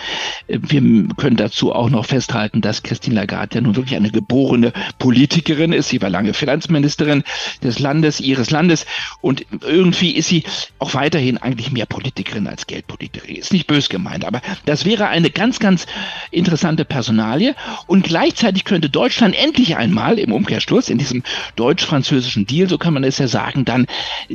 Wir 0.48 0.82
können 1.16 1.38
dazu 1.38 1.74
auch 1.74 1.90
noch 1.90 2.06
festhalten, 2.06 2.62
dass 2.62 2.84
Christine 2.84 3.16
Lagarde 3.16 3.56
ja 3.56 3.62
nun 3.62 3.76
wirklich 3.76 3.96
eine 3.96 4.12
geborene 4.12 4.74
Politikerin 5.00 5.74
ist. 5.74 5.90
Sie 5.90 6.02
war 6.02 6.10
lange 6.10 6.34
Finanzministerin 6.34 7.24
des 7.64 7.80
Landes, 7.80 8.20
ihres 8.20 8.52
Landes. 8.52 8.86
Und 9.22 9.46
irgendwie 9.62 10.12
ist 10.12 10.28
sie 10.28 10.44
auch 10.80 10.94
weiterhin 10.94 11.38
eigentlich 11.38 11.72
mehr 11.72 11.86
Politikerin 11.86 12.48
als 12.48 12.68
Geldpolitikerin. 12.68 13.36
Ist 13.36 13.54
nicht 13.54 13.68
bös 13.68 13.90
gemeint, 13.90 14.26
aber 14.26 14.42
das 14.66 14.86
wäre 14.86 15.08
eine 15.08 15.30
ganz, 15.30 15.60
ganz 15.60 15.88
interessante 16.32 16.86
Personalie. 16.86 17.56
Und 17.88 18.04
gleichzeitig 18.04 18.64
könnte 18.64 18.90
Deutschland 18.90 19.36
endlich 19.36 19.78
einmal 19.78 20.20
im 20.20 20.32
Umkehrschluss 20.32 20.90
in 20.90 20.98
diesem 20.98 21.24
deutsch-französischen 21.56 22.27
Deal, 22.36 22.70
so 22.70 22.78
kann 22.78 22.94
man 22.94 23.04
es 23.04 23.18
ja 23.18 23.28
sagen, 23.28 23.66
dann 23.66 23.88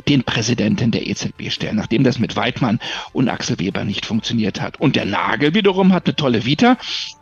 den 0.07 0.23
Präsidenten 0.23 0.91
der 0.91 1.07
EZB 1.07 1.49
stellen, 1.49 1.75
nachdem 1.75 2.03
das 2.03 2.19
mit 2.19 2.35
Weidmann 2.35 2.79
und 3.11 3.29
Axel 3.29 3.59
Weber 3.59 3.83
nicht 3.83 4.05
funktioniert 4.05 4.61
hat. 4.61 4.79
Und 4.79 4.95
der 4.95 5.05
Nagel 5.05 5.53
wiederum 5.53 5.93
hat 5.93 6.05
eine 6.05 6.15
tolle 6.15 6.45
Vita. 6.45 6.77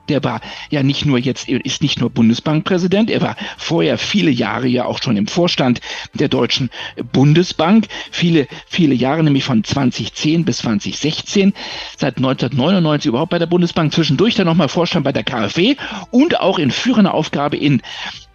Der 0.09 0.23
war 0.23 0.41
ja 0.69 0.83
nicht 0.83 1.05
nur 1.05 1.19
jetzt, 1.19 1.47
ist 1.47 1.81
nicht 1.81 1.99
nur 2.01 2.09
Bundesbankpräsident, 2.09 3.09
er 3.09 3.21
war 3.21 3.37
vorher 3.57 3.97
viele 3.97 4.31
Jahre 4.31 4.67
ja 4.67 4.85
auch 4.85 5.01
schon 5.01 5.15
im 5.15 5.27
Vorstand 5.27 5.79
der 6.13 6.27
Deutschen 6.27 6.69
Bundesbank, 7.13 7.87
viele, 8.11 8.47
viele 8.67 8.93
Jahre, 8.93 9.23
nämlich 9.23 9.43
von 9.43 9.63
2010 9.63 10.43
bis 10.43 10.57
2016, 10.57 11.53
seit 11.97 12.17
1999 12.17 13.07
überhaupt 13.07 13.31
bei 13.31 13.39
der 13.39 13.45
Bundesbank, 13.45 13.93
zwischendurch 13.93 14.35
dann 14.35 14.47
nochmal 14.47 14.69
Vorstand 14.69 15.05
bei 15.05 15.13
der 15.13 15.23
KfW 15.23 15.75
und 16.09 16.39
auch 16.39 16.59
in 16.59 16.71
führender 16.71 17.13
Aufgabe 17.13 17.55
in 17.55 17.81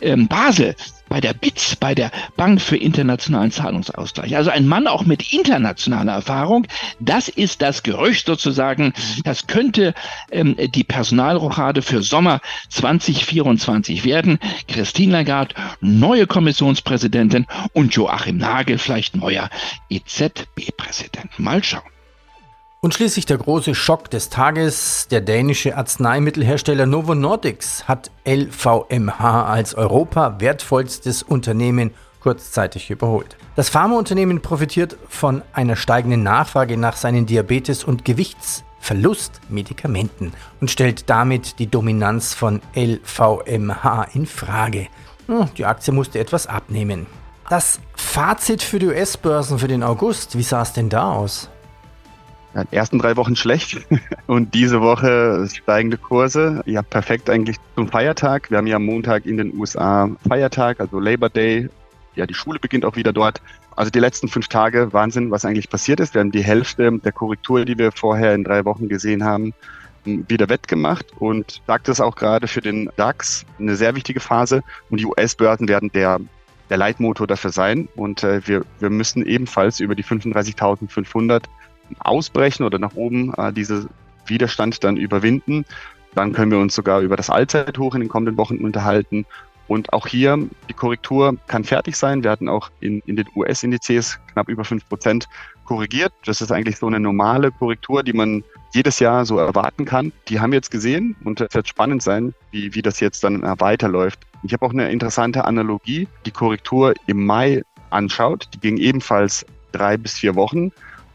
ähm, 0.00 0.28
Basel 0.28 0.76
bei 1.08 1.20
der 1.20 1.34
BITS, 1.34 1.76
bei 1.76 1.94
der 1.94 2.10
Bank 2.36 2.60
für 2.60 2.76
internationalen 2.76 3.50
Zahlungsausgleich. 3.50 4.36
Also 4.36 4.50
ein 4.50 4.66
Mann 4.66 4.86
auch 4.86 5.04
mit 5.04 5.32
internationaler 5.32 6.12
Erfahrung. 6.12 6.66
Das 7.00 7.28
ist 7.28 7.62
das 7.62 7.82
Gerücht 7.82 8.26
sozusagen. 8.26 8.92
Das 9.24 9.46
könnte 9.46 9.94
ähm, 10.30 10.56
die 10.58 10.84
Personalrochade 10.84 11.82
für 11.82 12.02
Sommer 12.02 12.40
2024 12.70 14.04
werden. 14.04 14.38
Christine 14.68 15.12
Lagarde, 15.12 15.54
neue 15.80 16.26
Kommissionspräsidentin 16.26 17.46
und 17.72 17.94
Joachim 17.94 18.38
Nagel, 18.38 18.78
vielleicht 18.78 19.16
neuer 19.16 19.48
EZB-Präsident. 19.88 21.38
Mal 21.38 21.62
schauen. 21.62 21.95
Und 22.80 22.94
schließlich 22.94 23.26
der 23.26 23.38
große 23.38 23.74
Schock 23.74 24.10
des 24.10 24.28
Tages. 24.28 25.08
Der 25.10 25.20
dänische 25.20 25.76
Arzneimittelhersteller 25.76 26.86
Novo 26.86 27.14
Nordics 27.14 27.88
hat 27.88 28.10
LVMH 28.24 29.46
als 29.46 29.74
Europa 29.74 30.40
wertvollstes 30.40 31.22
Unternehmen 31.22 31.94
kurzzeitig 32.20 32.90
überholt. 32.90 33.36
Das 33.54 33.68
Pharmaunternehmen 33.70 34.42
profitiert 34.42 34.96
von 35.08 35.42
einer 35.52 35.76
steigenden 35.76 36.22
Nachfrage 36.22 36.76
nach 36.76 36.96
seinen 36.96 37.24
Diabetes- 37.24 37.84
und 37.84 38.04
Gewichtsverlustmedikamenten 38.04 40.34
und 40.60 40.70
stellt 40.70 41.08
damit 41.08 41.58
die 41.58 41.68
Dominanz 41.68 42.34
von 42.34 42.60
LVMH 42.74 44.08
in 44.12 44.26
Frage. 44.26 44.88
Die 45.56 45.64
Aktie 45.64 45.92
musste 45.92 46.18
etwas 46.18 46.46
abnehmen. 46.46 47.06
Das 47.48 47.80
Fazit 47.94 48.62
für 48.62 48.80
die 48.80 48.88
US-Börsen 48.88 49.58
für 49.58 49.68
den 49.68 49.84
August, 49.84 50.36
wie 50.36 50.42
sah 50.42 50.62
es 50.62 50.72
denn 50.72 50.88
da 50.88 51.12
aus? 51.12 51.48
Ja, 52.56 52.64
die 52.64 52.74
ersten 52.74 52.98
drei 52.98 53.16
Wochen 53.18 53.36
schlecht 53.36 53.86
und 54.26 54.54
diese 54.54 54.80
Woche 54.80 55.46
steigende 55.52 55.98
Kurse. 55.98 56.62
Ja, 56.64 56.80
perfekt 56.80 57.28
eigentlich 57.28 57.58
zum 57.74 57.86
Feiertag. 57.86 58.50
Wir 58.50 58.56
haben 58.56 58.66
ja 58.66 58.76
am 58.76 58.86
Montag 58.86 59.26
in 59.26 59.36
den 59.36 59.54
USA 59.58 60.08
Feiertag, 60.26 60.80
also 60.80 60.98
Labor 60.98 61.28
Day. 61.28 61.68
Ja, 62.14 62.24
die 62.24 62.32
Schule 62.32 62.58
beginnt 62.58 62.86
auch 62.86 62.96
wieder 62.96 63.12
dort. 63.12 63.42
Also 63.76 63.90
die 63.90 63.98
letzten 63.98 64.28
fünf 64.28 64.48
Tage, 64.48 64.90
Wahnsinn, 64.94 65.30
was 65.30 65.44
eigentlich 65.44 65.68
passiert 65.68 66.00
ist. 66.00 66.14
Wir 66.14 66.22
haben 66.22 66.32
die 66.32 66.42
Hälfte 66.42 66.90
der 66.98 67.12
Korrektur, 67.12 67.66
die 67.66 67.76
wir 67.76 67.92
vorher 67.92 68.34
in 68.34 68.42
drei 68.42 68.64
Wochen 68.64 68.88
gesehen 68.88 69.22
haben, 69.22 69.52
wieder 70.06 70.48
wettgemacht 70.48 71.04
und 71.18 71.60
sagt 71.66 71.90
es 71.90 72.00
auch 72.00 72.16
gerade 72.16 72.48
für 72.48 72.62
den 72.62 72.88
DAX 72.96 73.44
eine 73.58 73.76
sehr 73.76 73.94
wichtige 73.96 74.20
Phase 74.20 74.62
und 74.88 74.98
die 74.98 75.04
US-Börsen 75.04 75.68
werden 75.68 75.92
der 75.92 76.20
der 76.70 76.78
Leitmotor 76.78 77.28
dafür 77.28 77.52
sein 77.52 77.88
und 77.94 78.24
äh, 78.24 78.40
wir, 78.46 78.64
wir 78.80 78.90
müssen 78.90 79.24
ebenfalls 79.24 79.78
über 79.78 79.94
die 79.94 80.02
35.500 80.02 81.44
ausbrechen 82.00 82.64
oder 82.64 82.78
nach 82.78 82.94
oben 82.94 83.32
äh, 83.34 83.52
diese 83.52 83.88
Widerstand 84.26 84.82
dann 84.84 84.96
überwinden. 84.96 85.64
Dann 86.14 86.32
können 86.32 86.50
wir 86.50 86.58
uns 86.58 86.74
sogar 86.74 87.00
über 87.00 87.16
das 87.16 87.30
Allzeithoch 87.30 87.94
in 87.94 88.00
den 88.00 88.08
kommenden 88.08 88.36
Wochen 88.36 88.58
unterhalten. 88.58 89.26
Und 89.68 89.92
auch 89.92 90.06
hier, 90.06 90.38
die 90.68 90.72
Korrektur 90.72 91.36
kann 91.48 91.64
fertig 91.64 91.96
sein. 91.96 92.22
Wir 92.22 92.30
hatten 92.30 92.48
auch 92.48 92.70
in, 92.80 93.00
in 93.06 93.16
den 93.16 93.26
US-Indizes 93.34 94.18
knapp 94.32 94.48
über 94.48 94.64
fünf 94.64 94.88
Prozent 94.88 95.28
korrigiert. 95.64 96.12
Das 96.24 96.40
ist 96.40 96.52
eigentlich 96.52 96.78
so 96.78 96.86
eine 96.86 97.00
normale 97.00 97.50
Korrektur, 97.50 98.02
die 98.02 98.12
man 98.12 98.44
jedes 98.72 99.00
Jahr 99.00 99.26
so 99.26 99.38
erwarten 99.38 99.84
kann. 99.84 100.12
Die 100.28 100.38
haben 100.38 100.52
wir 100.52 100.58
jetzt 100.58 100.70
gesehen 100.70 101.16
und 101.24 101.40
es 101.40 101.52
wird 101.52 101.66
spannend 101.66 102.02
sein, 102.02 102.32
wie, 102.52 102.74
wie 102.74 102.82
das 102.82 103.00
jetzt 103.00 103.24
dann 103.24 103.42
weiterläuft. 103.58 104.20
Ich 104.44 104.52
habe 104.52 104.64
auch 104.64 104.72
eine 104.72 104.90
interessante 104.90 105.44
Analogie, 105.44 106.06
die 106.24 106.30
Korrektur 106.30 106.94
im 107.06 107.26
Mai 107.26 107.62
anschaut. 107.90 108.48
Die 108.54 108.60
ging 108.60 108.76
ebenfalls 108.76 109.44
drei 109.72 109.96
bis 109.96 110.14
vier 110.14 110.36
Wochen. 110.36 110.70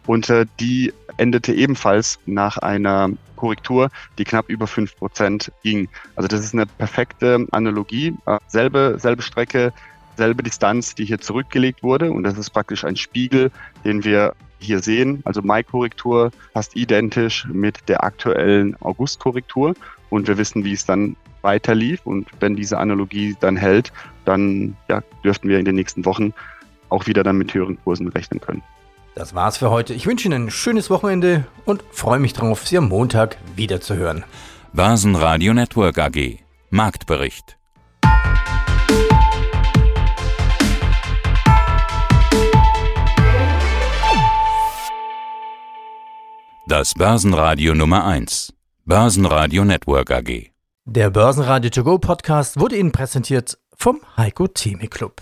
Und 0.07 0.29
äh, 0.29 0.45
die 0.59 0.93
endete 1.17 1.53
ebenfalls 1.53 2.19
nach 2.25 2.57
einer 2.57 3.11
Korrektur, 3.35 3.89
die 4.17 4.23
knapp 4.23 4.49
über 4.49 4.67
fünf 4.67 4.95
Prozent 4.95 5.51
ging. 5.63 5.89
Also 6.15 6.27
das 6.27 6.41
ist 6.41 6.53
eine 6.53 6.65
perfekte 6.65 7.47
Analogie. 7.51 8.15
Äh, 8.25 8.37
selbe, 8.47 8.97
selbe 8.99 9.21
Strecke, 9.21 9.73
selbe 10.17 10.43
Distanz, 10.43 10.95
die 10.95 11.05
hier 11.05 11.19
zurückgelegt 11.19 11.83
wurde. 11.83 12.11
Und 12.11 12.23
das 12.23 12.37
ist 12.37 12.51
praktisch 12.51 12.83
ein 12.83 12.95
Spiegel, 12.95 13.51
den 13.83 14.03
wir 14.03 14.33
hier 14.59 14.79
sehen. 14.79 15.21
Also 15.25 15.41
Mai-Korrektur 15.41 16.31
fast 16.53 16.75
identisch 16.75 17.47
mit 17.51 17.89
der 17.89 18.03
aktuellen 18.03 18.75
August-Korrektur. 18.81 19.73
Und 20.09 20.27
wir 20.27 20.37
wissen, 20.37 20.63
wie 20.63 20.73
es 20.73 20.85
dann 20.85 21.15
weiter 21.41 21.73
lief. 21.73 22.05
Und 22.05 22.27
wenn 22.39 22.55
diese 22.55 22.77
Analogie 22.77 23.35
dann 23.39 23.57
hält, 23.57 23.91
dann 24.25 24.75
ja, 24.87 25.01
dürften 25.23 25.49
wir 25.49 25.57
in 25.57 25.65
den 25.65 25.75
nächsten 25.75 26.05
Wochen 26.05 26.33
auch 26.89 27.07
wieder 27.07 27.23
dann 27.23 27.37
mit 27.37 27.53
höheren 27.53 27.81
Kursen 27.83 28.07
rechnen 28.09 28.39
können. 28.39 28.61
Das 29.13 29.35
war's 29.35 29.57
für 29.57 29.69
heute. 29.69 29.93
Ich 29.93 30.07
wünsche 30.07 30.27
Ihnen 30.27 30.45
ein 30.45 30.51
schönes 30.51 30.89
Wochenende 30.89 31.45
und 31.65 31.83
freue 31.91 32.19
mich 32.19 32.33
darauf, 32.33 32.65
Sie 32.65 32.77
am 32.77 32.87
Montag 32.87 33.37
wieder 33.55 33.81
zu 33.81 33.95
hören. 33.95 34.23
Börsenradio 34.73 35.53
Network 35.53 35.97
AG. 35.97 36.39
Marktbericht. 36.69 37.57
Das 46.67 46.93
Börsenradio 46.93 47.75
Nummer 47.75 48.05
1. 48.05 48.53
Börsenradio 48.85 49.65
Network 49.65 50.09
AG. 50.09 50.51
Der 50.85 51.09
Börsenradio 51.09 51.69
To 51.69 51.83
Go 51.83 51.97
Podcast 51.99 52.57
wurde 52.57 52.77
Ihnen 52.77 52.93
präsentiert 52.93 53.57
vom 53.75 53.99
Heiko 54.15 54.47
Theme 54.47 54.87
Club. 54.87 55.21